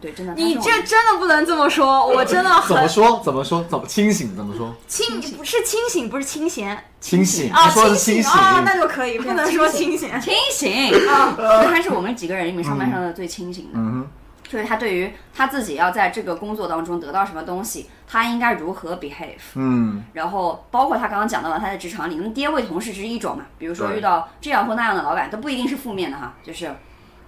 [0.00, 0.32] 对，真的。
[0.34, 3.20] 你这真的不能这么说， 我真的怎么说？
[3.24, 3.64] 怎么说？
[3.68, 4.34] 怎么清醒？
[4.34, 4.74] 怎么说？
[4.88, 8.32] 清，不是清醒，不是清闲清醒，啊，他说的是清清醒。
[8.32, 10.20] 啊，那就可以，不能说清闲。
[10.20, 13.70] 清醒啊，所以他是我们几个人里面上班上的最清醒的。
[13.74, 14.06] 嗯
[14.50, 26.68] 所以他对于他自己要在这个工作当中得到什么东西，他应该如何 behave，嗯然后包括他刚刚讲到了他在职场里，那爹位同事只是一种嘛，比如说遇到这样或那样的老板，都不一定是负面的哈，就是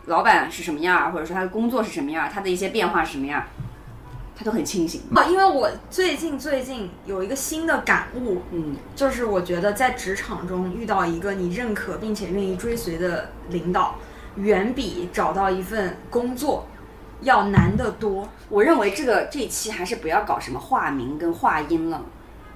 [0.07, 3.47] 老板是什么样儿，或者说他的工作是什么样儿，他的一些变化是什么样儿，
[4.35, 5.03] 他都很清醒。
[5.15, 13.95] 啊，因为我最近最近有一个新的感悟，嗯，就是我觉得在职场中遇到一个你认可并且愿意追随的领导，
[14.35, 16.67] 远比找到一份工作
[17.23, 18.29] 要难得多。
[18.49, 22.01] 我认为这个这一期还是不要搞什么化名跟化音了，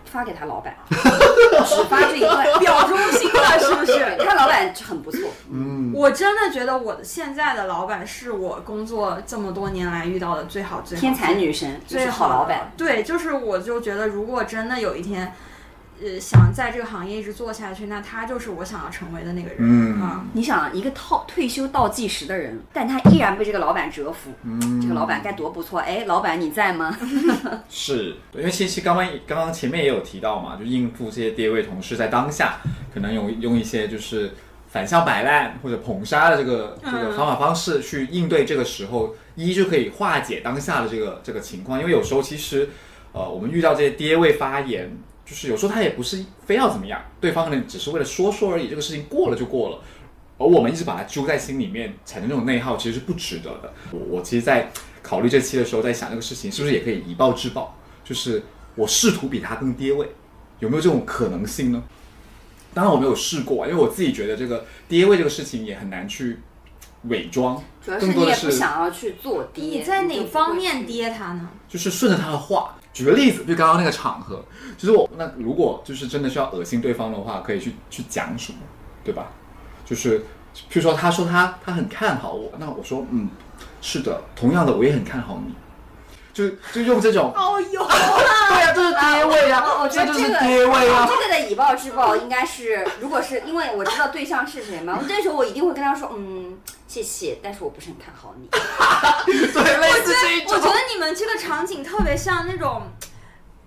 [0.04, 4.16] 发给他老板， 只发这一段，表忠心了是不是？
[4.24, 12.72] 他老板很不错，嗯，我真的觉得我的现在的老板是我工作这么多年来遇到的最好最好天才女神，最好老板。。
[12.76, 15.32] 对，就是我就觉得，如果真的有一天，
[16.02, 20.24] 呃，想在这个行业一直做下去，那他就是我想要成为的那个人、嗯啊。
[20.34, 25.80] 你想，一个套退休倒计时的人，但他依然被这个老板折服，嗯这个老板该多不错！
[25.80, 26.96] 哎，老板你在吗？
[27.68, 32.58] 是，因为其实刚刚刚刚前面也有提到嘛，就应付这些跌位同事在当下
[32.92, 34.32] 可能用用一些就是
[34.68, 42.68] 反向摆烂或者捧杀的这个这个方法方式去应对这个时候，一就可以化解当下的这个这个情况，因为有时候其实
[43.12, 44.94] 呃我们遇到这些跌位发言，
[45.26, 49.78] 就是有时候他也不是非要怎么样，对方可能只是为了说说而已，这个事情过了就过了。
[50.38, 53.72] 而我们一直把它揪在心里面，产生这种内耗，其实是不值得的。
[53.90, 54.70] 我我其实，在
[55.02, 58.42] 考虑这期的时候，在想这个事情是不是也可以以暴制暴，就是
[58.74, 60.08] 我试图比他更跌位，
[60.60, 61.82] 有没有这种可能性呢？
[62.74, 66.38] 当然我没有试过啊，因为我自己觉得这个跌位这个事情也很难去
[67.04, 69.64] 伪装，主要是更多的你也不是想要去做跌。
[69.64, 70.84] 你在哪方面？
[70.84, 71.48] 跌他呢？
[71.66, 72.75] 就是顺着他的话。
[72.96, 74.42] 举个例子，就刚刚那个场合，
[74.78, 78.58] 就是我那如果就是真的需要恶心对方的话，可以去去讲什么，
[79.04, 79.26] 对吧？
[79.84, 80.20] 就是
[80.70, 83.28] 譬如说他说他他很看好我，那我说嗯
[83.82, 85.54] 是的，同样的我也很看好你，
[86.32, 87.84] 就就用这种哦哟，
[88.48, 91.06] 对呀、这是跌位啊，我我觉得就是这个跌位啊。
[91.06, 96.56] 这个的以暴制暴应该是，如果是因为我知道对象是谁嘛，我这时候我一定会跟他说，嗯，
[96.96, 98.48] 谢谢，但是我不是很看好你。
[99.52, 100.66] 对，类似这一种我觉。
[100.66, 102.82] 得你们这个场景特别像那种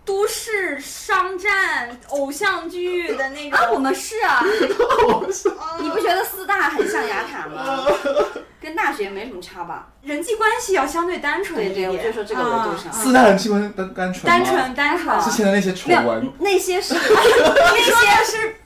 [0.03, 3.81] 都市商战偶像剧的那啊，我种。
[3.83, 4.43] 们是啊，
[5.79, 7.85] 你不觉得四大很像雅塔吗？
[8.59, 9.87] 跟大学没什么差吧？
[10.01, 11.87] 人际关系要相对单纯一点。
[11.89, 15.21] 对对我就说这个维度上啊四大人际关系单单纯单纯单纯。
[15.21, 18.57] 之前的那些丑没有闻，，那些是 那些是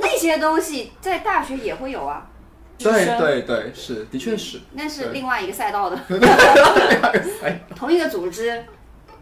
[0.00, 2.26] 那些东西在大学也会有啊。
[2.78, 4.60] 对，对对，是，的确是。
[4.72, 5.98] 那是另外一个赛道的，
[7.74, 8.64] 同一个组织，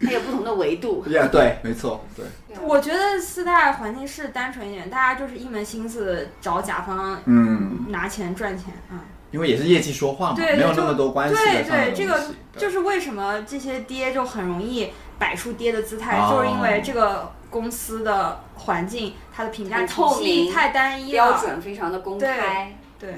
[0.00, 1.04] 它有不同的维度。
[1.10, 2.24] 呀，对，没错，对，
[2.62, 9.04] 我觉得四大环境是单纯一点，大家就是一门心思找甲方嗯，拿钱赚钱啊。
[9.30, 12.20] 因为也是业绩说话嘛，对，没有就那么多关系对对，这个
[12.54, 21.30] 就是为什么这些爹就很容易摆出爹的姿态，哦就是因为这个公司的环境，它的评价体透明系太单一了。
[21.30, 23.14] 标准非常的公开，对，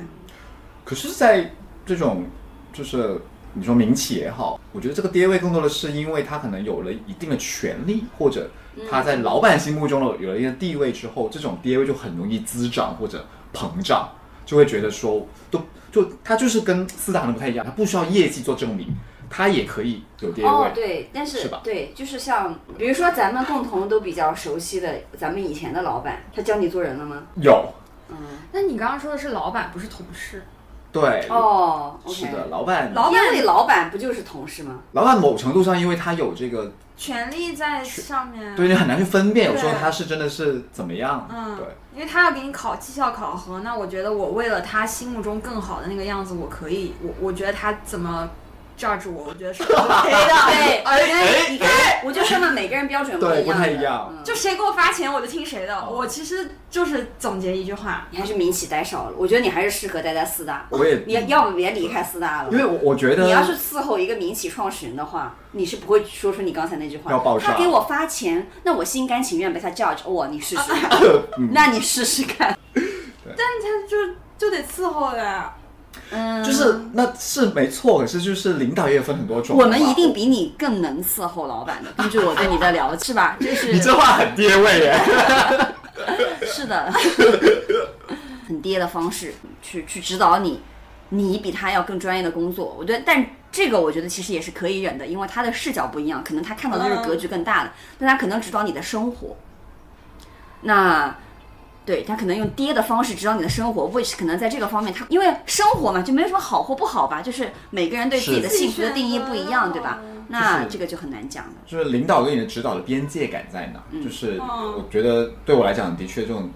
[0.85, 1.51] 可是，在
[1.87, 2.27] 这种
[2.73, 3.21] 就是
[3.55, 8.51] 你说民企也好，我觉得这个爹位更多的是因为他可能有了一定的权利，或者
[8.91, 14.11] 他在老板心目中的有了一个地位之后，这种爹位就很容易滋长或者膨胀，
[14.45, 18.89] 就会觉得说都就他就是跟四大可能不太一样，他不需要业绩做证明，
[19.31, 20.51] 他也可以有爹位。
[20.51, 27.23] 哦，对，但是是吧对，就是像比如说咱们共同都比较熟悉的，咱们以前的老板，他教你做人了吗？
[27.41, 27.73] 有，
[28.11, 28.17] 嗯，
[28.53, 30.43] 那你刚刚说的是老板，不是同事。
[30.95, 34.77] 对，哦是的，老板老板因为老板不就是同事吗？
[34.93, 38.55] 老板某程度上，因为他有这个，权利在上面。
[38.55, 41.67] 对你很难去分辨，有时候他是真的是怎么样，嗯，对。
[41.93, 48.29] 因为他要给你考绩效考核，那我觉得我为了他心目中更好的那个样子，我可以，我我觉得他怎么
[48.79, 50.19] judge 我，我觉得是 OK 的。
[50.47, 51.69] 对，哎哎你看，
[52.05, 55.77] 我就说嘛，每个人标准对一样的，不太一样嗯就谁给我发钱，我就听谁的。
[55.77, 60.67] 哦我其实就是总结一句话，你还是民企待少了，我觉得你还是适合待在四大。
[60.71, 62.49] 我也你要不别离开四大了。
[62.51, 67.11] 因为我我觉得你要是伺候一个民企创始人的话，你是不会说出你刚才那句话。
[67.11, 70.09] 要爆炸他给我发钱，那我心甘情愿被他 judge。
[70.11, 70.73] 哇，你试试
[71.53, 72.57] 那你试试看。
[72.75, 75.55] 但他就就得伺候呀。
[76.11, 79.57] 嗯，就是那是没错，可是就是领导也有分很多种。
[79.57, 83.37] 我们一定比你更能伺候老板的，根据我对你的 了解，是吧？
[83.41, 85.01] 就是你这话很爹味耶。
[86.47, 86.93] 是的，
[88.47, 90.61] 很爹的方式去去指导你，
[91.09, 92.77] 你比他要更专业的工作。
[92.79, 99.37] 我觉得，但这个我觉得其实也是可以忍的，因为他的视角不一样，可能他看到的是格局更大的，但他可能指导你的生活。
[100.63, 101.17] 那
[101.85, 110.01] 对他可能用爹的方式指导你的生活，which 可能在这个方面他因为生活嘛，就没有什么好或不好吧，就是每个人对自己的幸福的定义不一样，对吧？
[110.29, 111.53] 那这个就很难讲了。
[111.67, 113.83] 就是领导对你的指导的边界感在哪？
[113.91, 116.49] 嗯就是嗯我觉得对我来讲，的确这种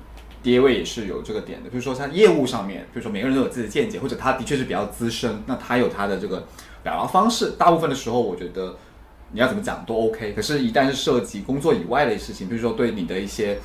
[0.42, 1.68] 跌位也是有这个点的。
[1.68, 6.46] 比如说像业务上面，比如说每个人都有自己的见解，或者他的确是比较资深，那他有他的这个
[6.82, 7.50] 表达方式。
[7.58, 8.74] 大部分的时候，我觉得
[9.32, 10.32] 你要怎么讲都 OK。
[10.32, 13.58] 可是，一旦是涉及工作以外的事情，比如说对你的一些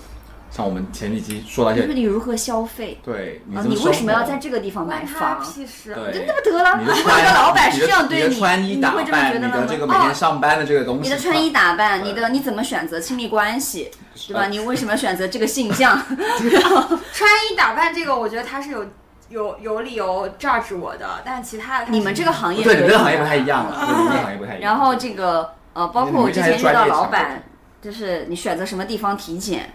[0.56, 3.04] 像我们前几期说到一些，就是你如何消费啊？
[3.04, 5.42] 对你为什么要在这个地方买房？
[5.42, 5.96] 屁事。
[5.96, 13.90] 对，那不得了，如果一个老板是这样对你的穿衣打你会这么扮，觉得吗你的这个每天上班的这个东西，你的穿衣打扮，你的你怎么选择亲密关系，
[14.28, 14.42] 对吧？
[14.42, 15.98] 呃你为什么选择这个性向？
[17.12, 18.86] 穿衣打扮这个，我觉得他是有
[19.30, 24.72] 有有理由 judge 我的，但其他的你们这个行业对，你们这个行业不太一样了，对， 你们这个行业不太一样。
[24.72, 27.42] 然后这个呃，包括我之前遇到老板，
[27.82, 29.74] 就是你选择什么地方体检，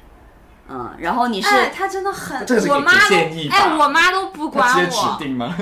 [0.68, 3.16] 嗯，然后你是、哎，他真的很，这是我妈都
[3.50, 5.56] 哎，我妈都不管我直接指，定吗？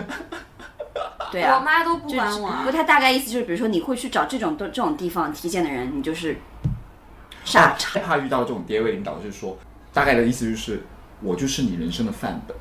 [1.31, 2.51] 对啊，我妈都不管我。
[2.65, 6.39] 不，他大概意思就是，比如说你会去找这种这种地方体检的人，你就是
[7.45, 8.01] 傻叉。
[8.01, 9.57] 害怕遇到这种爹位领导，就是说，
[9.93, 10.85] 大概的意思就是，
[11.21, 12.57] 我就是你人生的范本，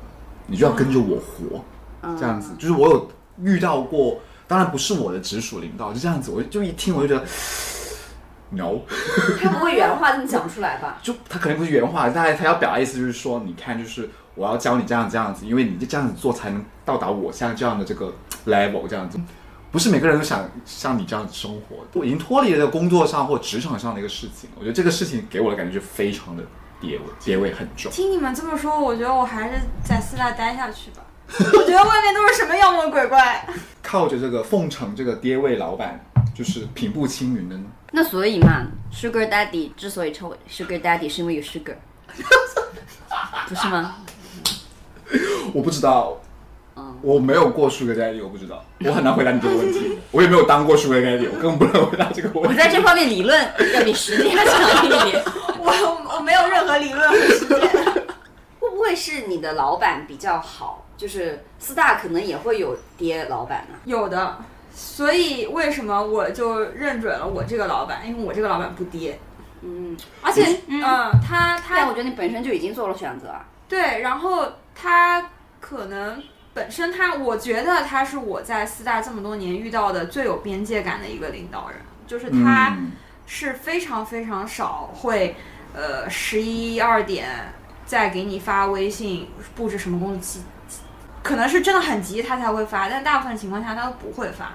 [0.46, 1.64] 你就要跟着我活，
[2.02, 2.54] 嗯这样子。
[2.58, 3.10] 就是我有
[3.42, 7.26] 遇到过，当然不是我的直属领导，就这样子，我就一听我就觉得
[8.50, 8.80] ，no，
[9.40, 10.98] 他不会原话这么讲出来吧？
[11.02, 18.12] 就他肯定不是原话，大概他要表达意思就是说，你看，就是我要教你这样这样子，因为你就这样子做才能到达我像这样的这个
[18.46, 19.18] level 这样子。
[19.72, 24.48] 不是每个人都想像你这样子生活的，我已经脱离了工作上或职场上的一个事情。
[24.56, 26.42] 我觉得这个事情给我的感觉就非常的
[26.80, 27.92] 跌位，跌位很重。
[27.92, 31.02] 听你们这么说，我觉得我还是在四大待下去吧。
[31.28, 33.46] 我觉得外面都是什么妖魔鬼怪。
[33.82, 36.05] 靠着这个奉承这个爹位老板，
[36.36, 37.64] 就是平步青云的呢。
[37.92, 41.76] 那所以嘛，Sugar Daddy 之所以称为 Sugar Daddy，是因为有 sugar，
[43.48, 43.96] 不是吗？
[45.54, 46.20] 我不知道，
[46.74, 49.98] 嗯我没有过 Sugar Daddy，我不知道，我很难回答你这个问题。
[50.10, 52.48] 我也没有当过 Sugar Daddy，我根本不能回答这个问题。
[52.48, 53.40] 我在这方面理论
[53.74, 55.24] 要比实践要强一点。
[55.58, 57.56] 我我没有任何理论和实践。
[58.60, 60.84] 会不会是你的老板比较好？
[60.96, 64.38] 就是四大可能也会有爹老板呢、有的，
[64.78, 68.06] 所以为什么我就认准了我这个老板？
[68.06, 69.18] 因为我这个老板不跌，
[69.62, 73.42] 嗯，而且嗯嗯，他他但我觉得你本身就已经做了选择啊。
[73.66, 76.22] 对，然后他可能
[76.52, 82.92] 本身他，我觉得他是我在四大这么多年遇到的最有边界感的一个领导人，就是他嗯
[83.24, 85.34] 是非常非常少会，
[85.72, 87.26] 呃，十一二点
[87.86, 90.42] 再给你发微信布置什么工作急，
[91.26, 94.52] 可能是真的很急他才会发，但大部分情况下他都不会发。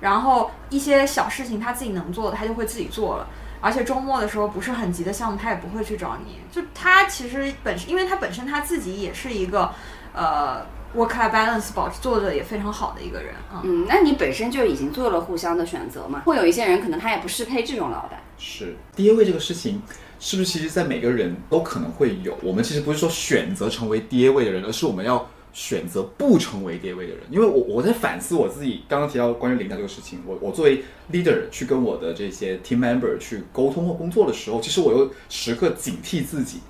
[0.00, 3.26] 然后一些小事情他自己能做的，他就会自己做了。
[3.60, 6.36] 而且周末的时候不是很急的项目，他也不会去找你。
[6.52, 9.72] 就他其实本身，因为他本身他自己也是一个，
[10.12, 13.62] 呃，work life balance 保持做的也非常好的一个人啊。
[13.64, 16.22] 嗯，那你本身就已经做了互相的选择嘛？
[16.26, 18.20] 会有一些人可能他也不适配这种老板。
[18.36, 19.82] 是跌位这个事情，
[20.20, 22.36] 是不是其实在每个人都可能会有？
[22.42, 27.22] 我们其实不是说选择成为跌位的人，而是我们要选择不成为跌位的人。
[27.30, 36.60] 因为我我在反思我自己，刚刚提到关于领导这个事情，我我作为 leader 去跟我的这些 team member 去沟通或工作的时候，其实我又时刻警惕自己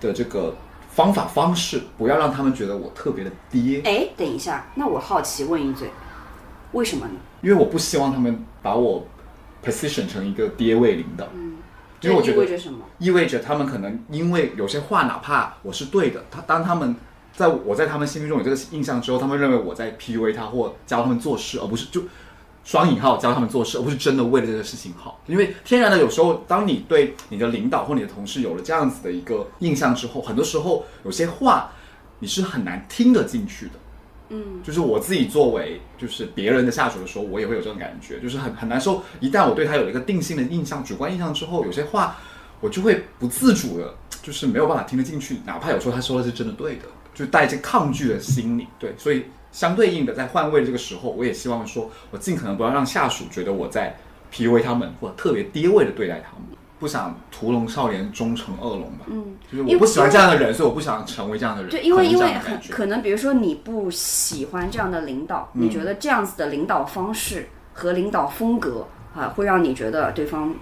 [0.00, 0.54] 的这个
[0.88, 3.82] 方法方式，不要让他们觉得我特别的爹。
[3.84, 5.90] 哎，等一下，那我好奇问一嘴，
[6.72, 7.14] 为什么呢？
[7.42, 9.04] 因为我不希望他们把我
[9.64, 11.56] position 成一个爹位领导，嗯，
[12.00, 12.78] 因为我觉得这意味着什么？
[12.98, 16.94] 意味着他们可能因为有些话，哪怕我是对的，他当他们
[17.36, 22.02] 在我在他们心目中有这个印象之后，他们认为我在 PUA 他或教他们做事，而不是就
[22.64, 25.20] 双引号教他们做事，而不是真的为了这个事情好。
[25.26, 31.72] 因为天然的，有时候当你对你的领导或你的同事有了这样子的一个印象之后，很多时候有些话
[32.18, 33.72] 你是很难听得进去的。
[34.28, 39.02] 嗯，就是我自己作为就是别人的下属的时候，我也会有这种感觉，就是很很难受。
[39.20, 42.16] 一旦我对他有一个定性的印象、主观印象之后，有些话
[42.60, 48.66] 我就会不自主的，就是没有办法听得进去，哪怕有时候他说的是真的对的，就带着抗拒的心理。
[48.78, 53.96] 对，所以相对应的，在换位这个时候，我也希望说我尽可能不要让下属觉得我在
[54.32, 56.46] PUA 他们，或者特别低位的对待他们。
[56.78, 59.06] 不想屠龙少年终成恶龙吧？
[59.06, 61.70] 嗯，就是我不喜欢这样的人，所以我不想成为这样的人。
[61.70, 62.34] 对，因为因为
[62.70, 68.84] 可能，比如说你不喜欢这样的领导，你觉得这样子的领导方式和领导风格
[69.14, 70.52] 啊，会让你觉得对方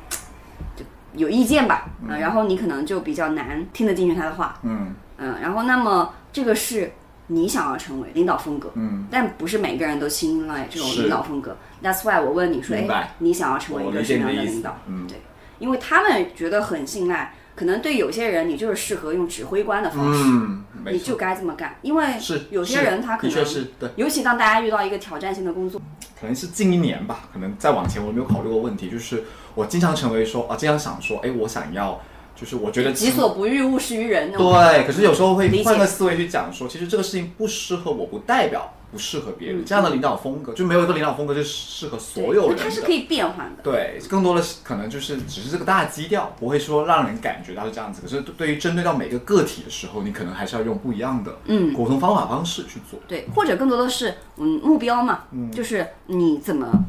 [0.76, 0.84] 就
[1.14, 1.86] 有意见吧？
[2.06, 4.58] 啊，然后你可能就比较难听得进去他的话。
[4.62, 6.92] 嗯嗯，然后那么这个是
[7.28, 11.56] 你想要成为领导风格，嗯，但不是每个人都青睐这种领导风格。
[11.82, 14.78] That's why 我问你说，哎，你想要成为一个什么样的领导？
[14.86, 15.18] 嗯对，
[15.58, 21.76] 因为他们觉得很信赖，可能对有些人你就是适合用指挥官的方式，嗯，你就该这么干。
[21.82, 25.80] 因为是有些人他可能，的确是对，尤其当大家遇到一个挑战性的工作，
[26.20, 29.24] 可能是近一年吧，可能再往前我没有考虑过问题，就是
[29.54, 32.00] 我经常成为说啊，经常想说，哎，我想要，
[32.40, 34.32] 就是我觉得己所不欲，勿施于人。
[34.32, 39.62] 对，可是有时候会换个思维去讲说，其实这个事情不适合我，不代表不适合别人。
[39.62, 42.62] 这样的领导风格就没有一个领导风格是适合所有人的。
[42.64, 43.62] 它是可以变换的。
[43.62, 48.00] 对，更多的是可能就是只是这个大基调，不会说让人感觉到是这样子。
[48.00, 52.98] 可是对于针对到每个个体的时候，你可能还是要用不一样的嗯沟通方法方式去做。
[53.06, 56.86] 对，或者更多的是嗯目标嘛，就是你怎么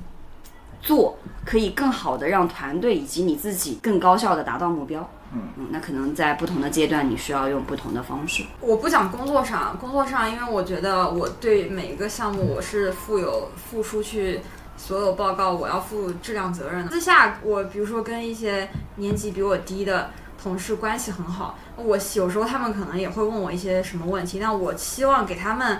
[0.81, 5.07] 做可以更好的让团队以及你自己更高效的达到目标。
[5.33, 8.43] 嗯那可能在不同的阶段，你需要用不同的方式。
[8.59, 14.41] 我不讲工作上，工作上，因为我觉得我对每一个项目我是负有付出去
[14.77, 16.91] 所有报告，我要负质量责任的。
[16.91, 20.09] 私下我比如说跟一些年级比我低的
[20.41, 25.79] 同事关系很好，我有时候他们可能也会问我一些什么问题，那我希望给他们。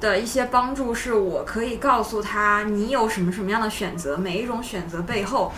[0.00, 5.52] 的一些帮助是我可以告诉他你有什么什么样的选择，每一种选择背后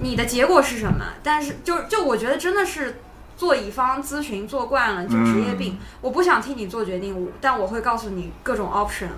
[0.00, 1.04] 你的结果是什么。
[1.22, 3.00] 但是就就我觉得真的是
[3.36, 9.08] 做乙方咨询做惯了就职业病，我不想替你做决定，我但我会告诉你各种 option，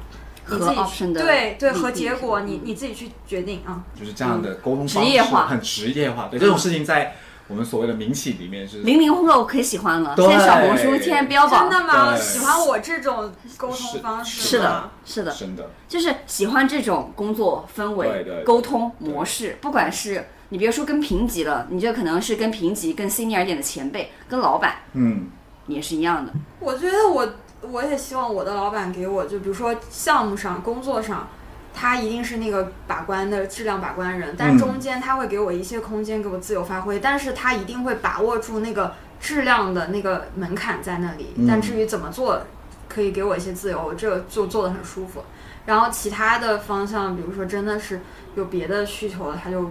[0.47, 3.85] 你和自己 option 的对对和结果你你自己去决定啊。
[3.99, 6.29] 就是这样的沟通方式职业化很职业化。
[6.31, 7.15] 对这种事情，在
[7.49, 11.79] 我们所谓的民企里面是零零后我可喜欢了，现在小红书天天标榜真。
[11.79, 12.17] 的吗？
[12.17, 15.71] 喜欢我这种沟通方式是是的，是的，真的。
[15.87, 25.27] 就是喜欢这种工作氛围、对对对沟通模式，不管是你别说跟平级了，你这可能是跟平级、跟 senior 一点的前辈、跟老板嗯，
[25.67, 26.33] 也是一样的。
[26.61, 27.29] 我觉得我
[27.63, 31.29] 我也希望我的老板给我，就比如说项目上、工作上，
[31.75, 41.35] 他一定是那个把关的质量把关人，但嗯中间他会给我一些空间，给我自由发挥，但是他一定会把握住那个质量的那个门槛在那里。
[41.37, 42.43] 嗯但至于怎么做，
[42.89, 45.25] 可以给我一些自由，我这就做的很舒服。
[45.65, 48.01] 然后其他的方向，比如说真的是
[48.37, 49.71] 有别的需求了，他就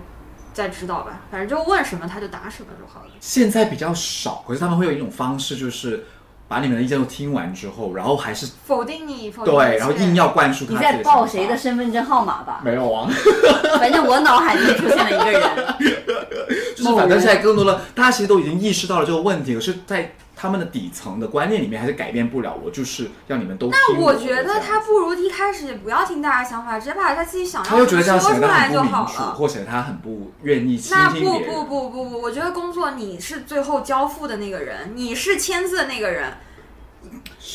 [0.56, 3.08] 再指导吧，反正就问什么他就答什么就好了。
[3.20, 6.06] 现在比较少，可是他们会有一种方式，就是
[6.48, 11.58] 把你们的意见都听完之后，然后还是否定你，否定一对，然后硬要灌输他你在报谁的？
[11.58, 12.62] 身份证号码吧？
[12.64, 13.10] 没有啊，
[13.78, 15.76] 反正我脑海里面出现了一个人，
[16.78, 20.16] 就是反正现在更多的，大家其实都已经意识到了这个问题，可是，在
[20.46, 22.58] 他们的底层的观念里面还是改变不了。
[22.64, 29.34] 我就是要你们都听那我觉得他不如一开始也不要听大家想法，直接把他自己想要的说出来就好了。
[29.36, 31.40] 或者他很不愿意倾那不。
[31.46, 36.34] 不不不不，我觉得工作你是最后交付的那个人，你是签字的那个人，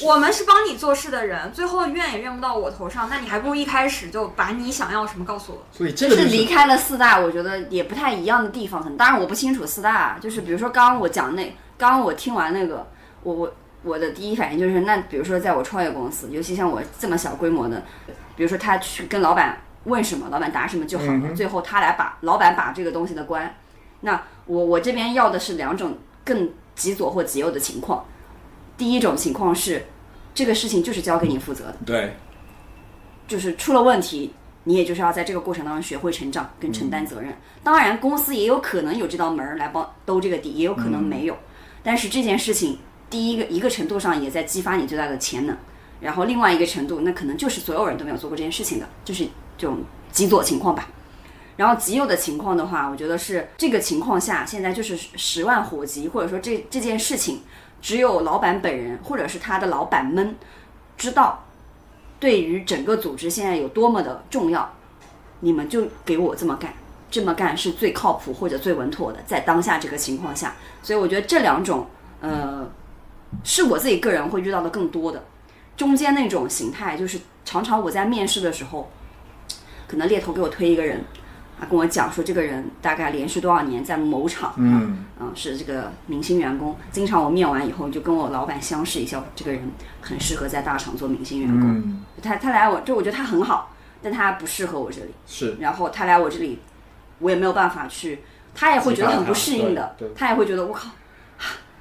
[0.05, 5.63] 我们是帮你做事的人，最后怨也怨不到我头上，那你还不如一开始就把你想要什么告诉我。
[5.71, 8.97] 所以这个就是是离开了四大，我觉得也不太一样的地方很。
[8.97, 12.87] 当然我不清楚四大，就是比如说刚刚我讲那，刚刚我听完那个，
[13.23, 17.83] 我我我的第一反应就是，那比如说在我创业公司，尤其像我这么小规模的，
[18.37, 23.57] 比如说他去跟老板问什么，老板答什么就好了，嗯最后他来把老板把这个东西的关。
[24.03, 28.05] 那我我这边要的是两种更极左或极右的情况。
[28.77, 29.87] 第一种情况是，
[30.35, 31.77] 这个事情就是交给你负责的。
[31.87, 32.15] 对，
[33.27, 37.35] 就是出了问题，你也就是要在这个过程当中学会成长跟承担责任。
[37.63, 41.37] 当然，公司也有可能有这道门儿来帮兜这个底，也有可能没有。
[41.83, 42.79] 但是这件事情，
[43.09, 45.57] 第一个一个程度上也在激发你最大的潜能，
[46.01, 49.25] 然后另外一个程度，那可能就是所有人都没有做过这件事情的，就是
[49.57, 50.89] 这种极左情况吧。
[51.57, 57.43] 然后极右的情况的话，我觉得是这个情况下，现在就是十万火急，或者说这这件事情，
[57.83, 60.37] 只有老板本人或者是他的老板们
[60.97, 61.45] 知道，
[62.19, 64.75] 对于整个组织现在有多么的重要，
[65.41, 66.73] 你们就给我这么干，
[67.11, 71.87] 这么干是最靠谱或者最稳妥的，在当下这个情况下，所以我觉得这两种，
[72.21, 72.71] 呃，
[73.43, 75.25] 是我自己个人会遇到的更多的。
[75.77, 78.91] 中间那种形态，就是常常我在面试的时候，
[79.89, 81.03] 可能猎头给我推一个人，
[81.59, 86.77] 啊，跟我讲说这个人大概连续多少年在某厂，嗯嗯，是这个明星员工。
[86.93, 89.63] 经常我面完以后就跟我老板相视一笑，这个人
[90.03, 91.71] 很适合在大厂做明星员工。
[91.71, 95.11] 嗯，他他来我这，我觉得他很好，但他不适合我这里。
[95.27, 96.59] 是然后他来我这里，
[97.21, 98.23] 我也没有办法去，
[98.55, 100.91] 他也会觉得很不适应的他也会觉得我靠，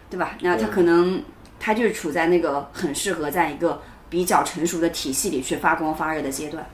[0.10, 0.36] 对吧？
[0.42, 1.24] 那他可能
[1.60, 6.66] 他就是处在那个很适合在一个比较成熟的体系里去发光发热的阶段，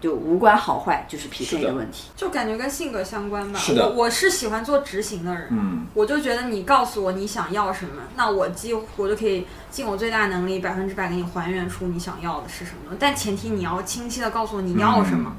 [0.00, 2.10] 就无关好坏，就是匹配的的问题。
[2.16, 3.58] 就感觉跟性格相关吧。
[3.58, 12.96] 是的我我是喜欢做执行的人，嗯我就觉得你告诉我你想要什么，那我几乎我就可以尽我最大能力百分之百给你还原出你想要的是什么。
[12.98, 15.34] 但前提你要清晰的告诉我你要什么，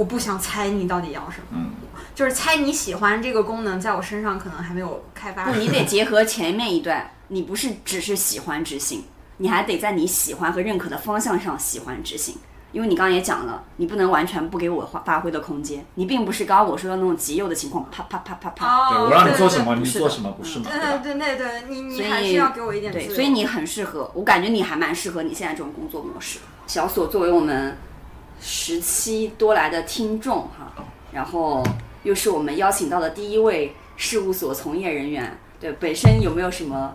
[0.00, 1.72] 我不想猜你到底要什么，嗯，
[2.14, 5.54] 就是猜你喜欢这个功能在我身上可能还没有开发不，。
[5.58, 9.04] 你得结合前面一段，你不是只是喜欢执行，
[9.36, 12.36] 你还得在你喜欢和认可的方向上喜欢执行。
[12.72, 18.88] 因为你刚刚也讲了，你不能完全不给我发发挥的空间，你并不是刚刚我说的那种极右的情况，啪啪啪啪啪。
[18.88, 20.64] 对哦，我让你做什么，对对你做什么，不是吗？
[20.70, 20.98] 对对吧？
[21.02, 23.14] 对对对，你你还是要给我一点自对，由。
[23.14, 26.38] 所以你很适合，我感觉你还蛮适合你现在这种工作模式。
[26.66, 27.76] 小锁作为我们
[28.40, 30.72] 时期多来的听众哈，
[31.12, 31.62] 然后
[32.02, 36.94] 又是我们邀请到的第一位事务所从业人员，对，本身有没有什么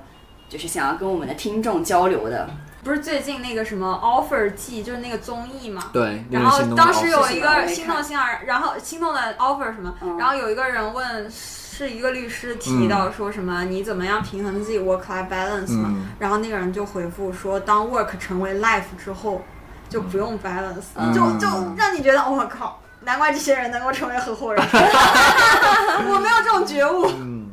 [0.50, 2.50] 就是想要跟我们的听众交流的？
[2.84, 5.90] 不是最近那个什么 offer 季，就是那个综艺嘛。
[5.92, 15.90] 对，然后当时有一个心动心儿，然后心动的 offer 什么，嗯然后有一个人问，是一个律师提到说什么，你怎么样平衡自己 work life balance 嘛？
[15.96, 19.42] 嗯然后那个人就回复说，当 work 成为 life 之后，
[19.90, 24.64] 就不用 balance，、嗯就就让你觉得我、靠，难怪这些人能够成为合伙人，
[26.10, 27.06] 我没有这种觉悟。
[27.20, 27.50] 嗯，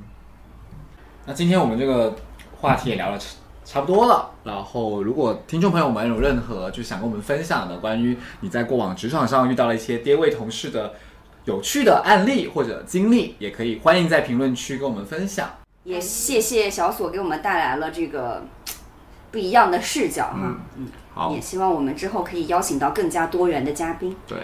[1.27, 2.15] 那今天我们这个
[2.61, 3.27] 话题也聊了差
[3.65, 4.31] 差不多了。
[4.45, 10.95] 然后，如果听众朋友们有任何就想跟我们分享的关于你在过往职场上遇到了一些跌位同事的
[11.45, 15.49] 有趣的案例或者经历，也可以欢迎在评论区跟我们分享。
[15.85, 18.43] 也谢谢小锁给我们带来了这个
[19.31, 24.17] 不一样的视角哈，嗯，好也，希望我们之后可以邀请到更加多元的嘉宾。
[24.27, 24.39] 对。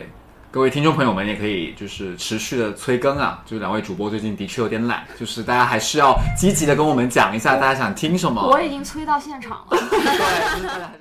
[0.51, 8.43] 各位听众朋友们，也可以就是持续的催更啊，就是两位主播最近的确有点懒， 就是大家还是要积极的跟我们讲一下大家想听什么。
[8.49, 9.79] 我已经催到现场了。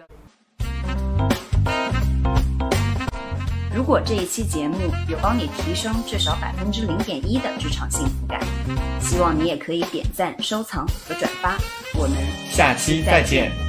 [3.73, 4.75] 如果这一期节目
[5.07, 8.41] 有帮你提升至少百分之零点一的职场幸福感，
[8.99, 11.55] 希望你也可以点赞、收藏和转发。
[11.93, 12.17] 我们
[12.51, 13.66] 下期再见。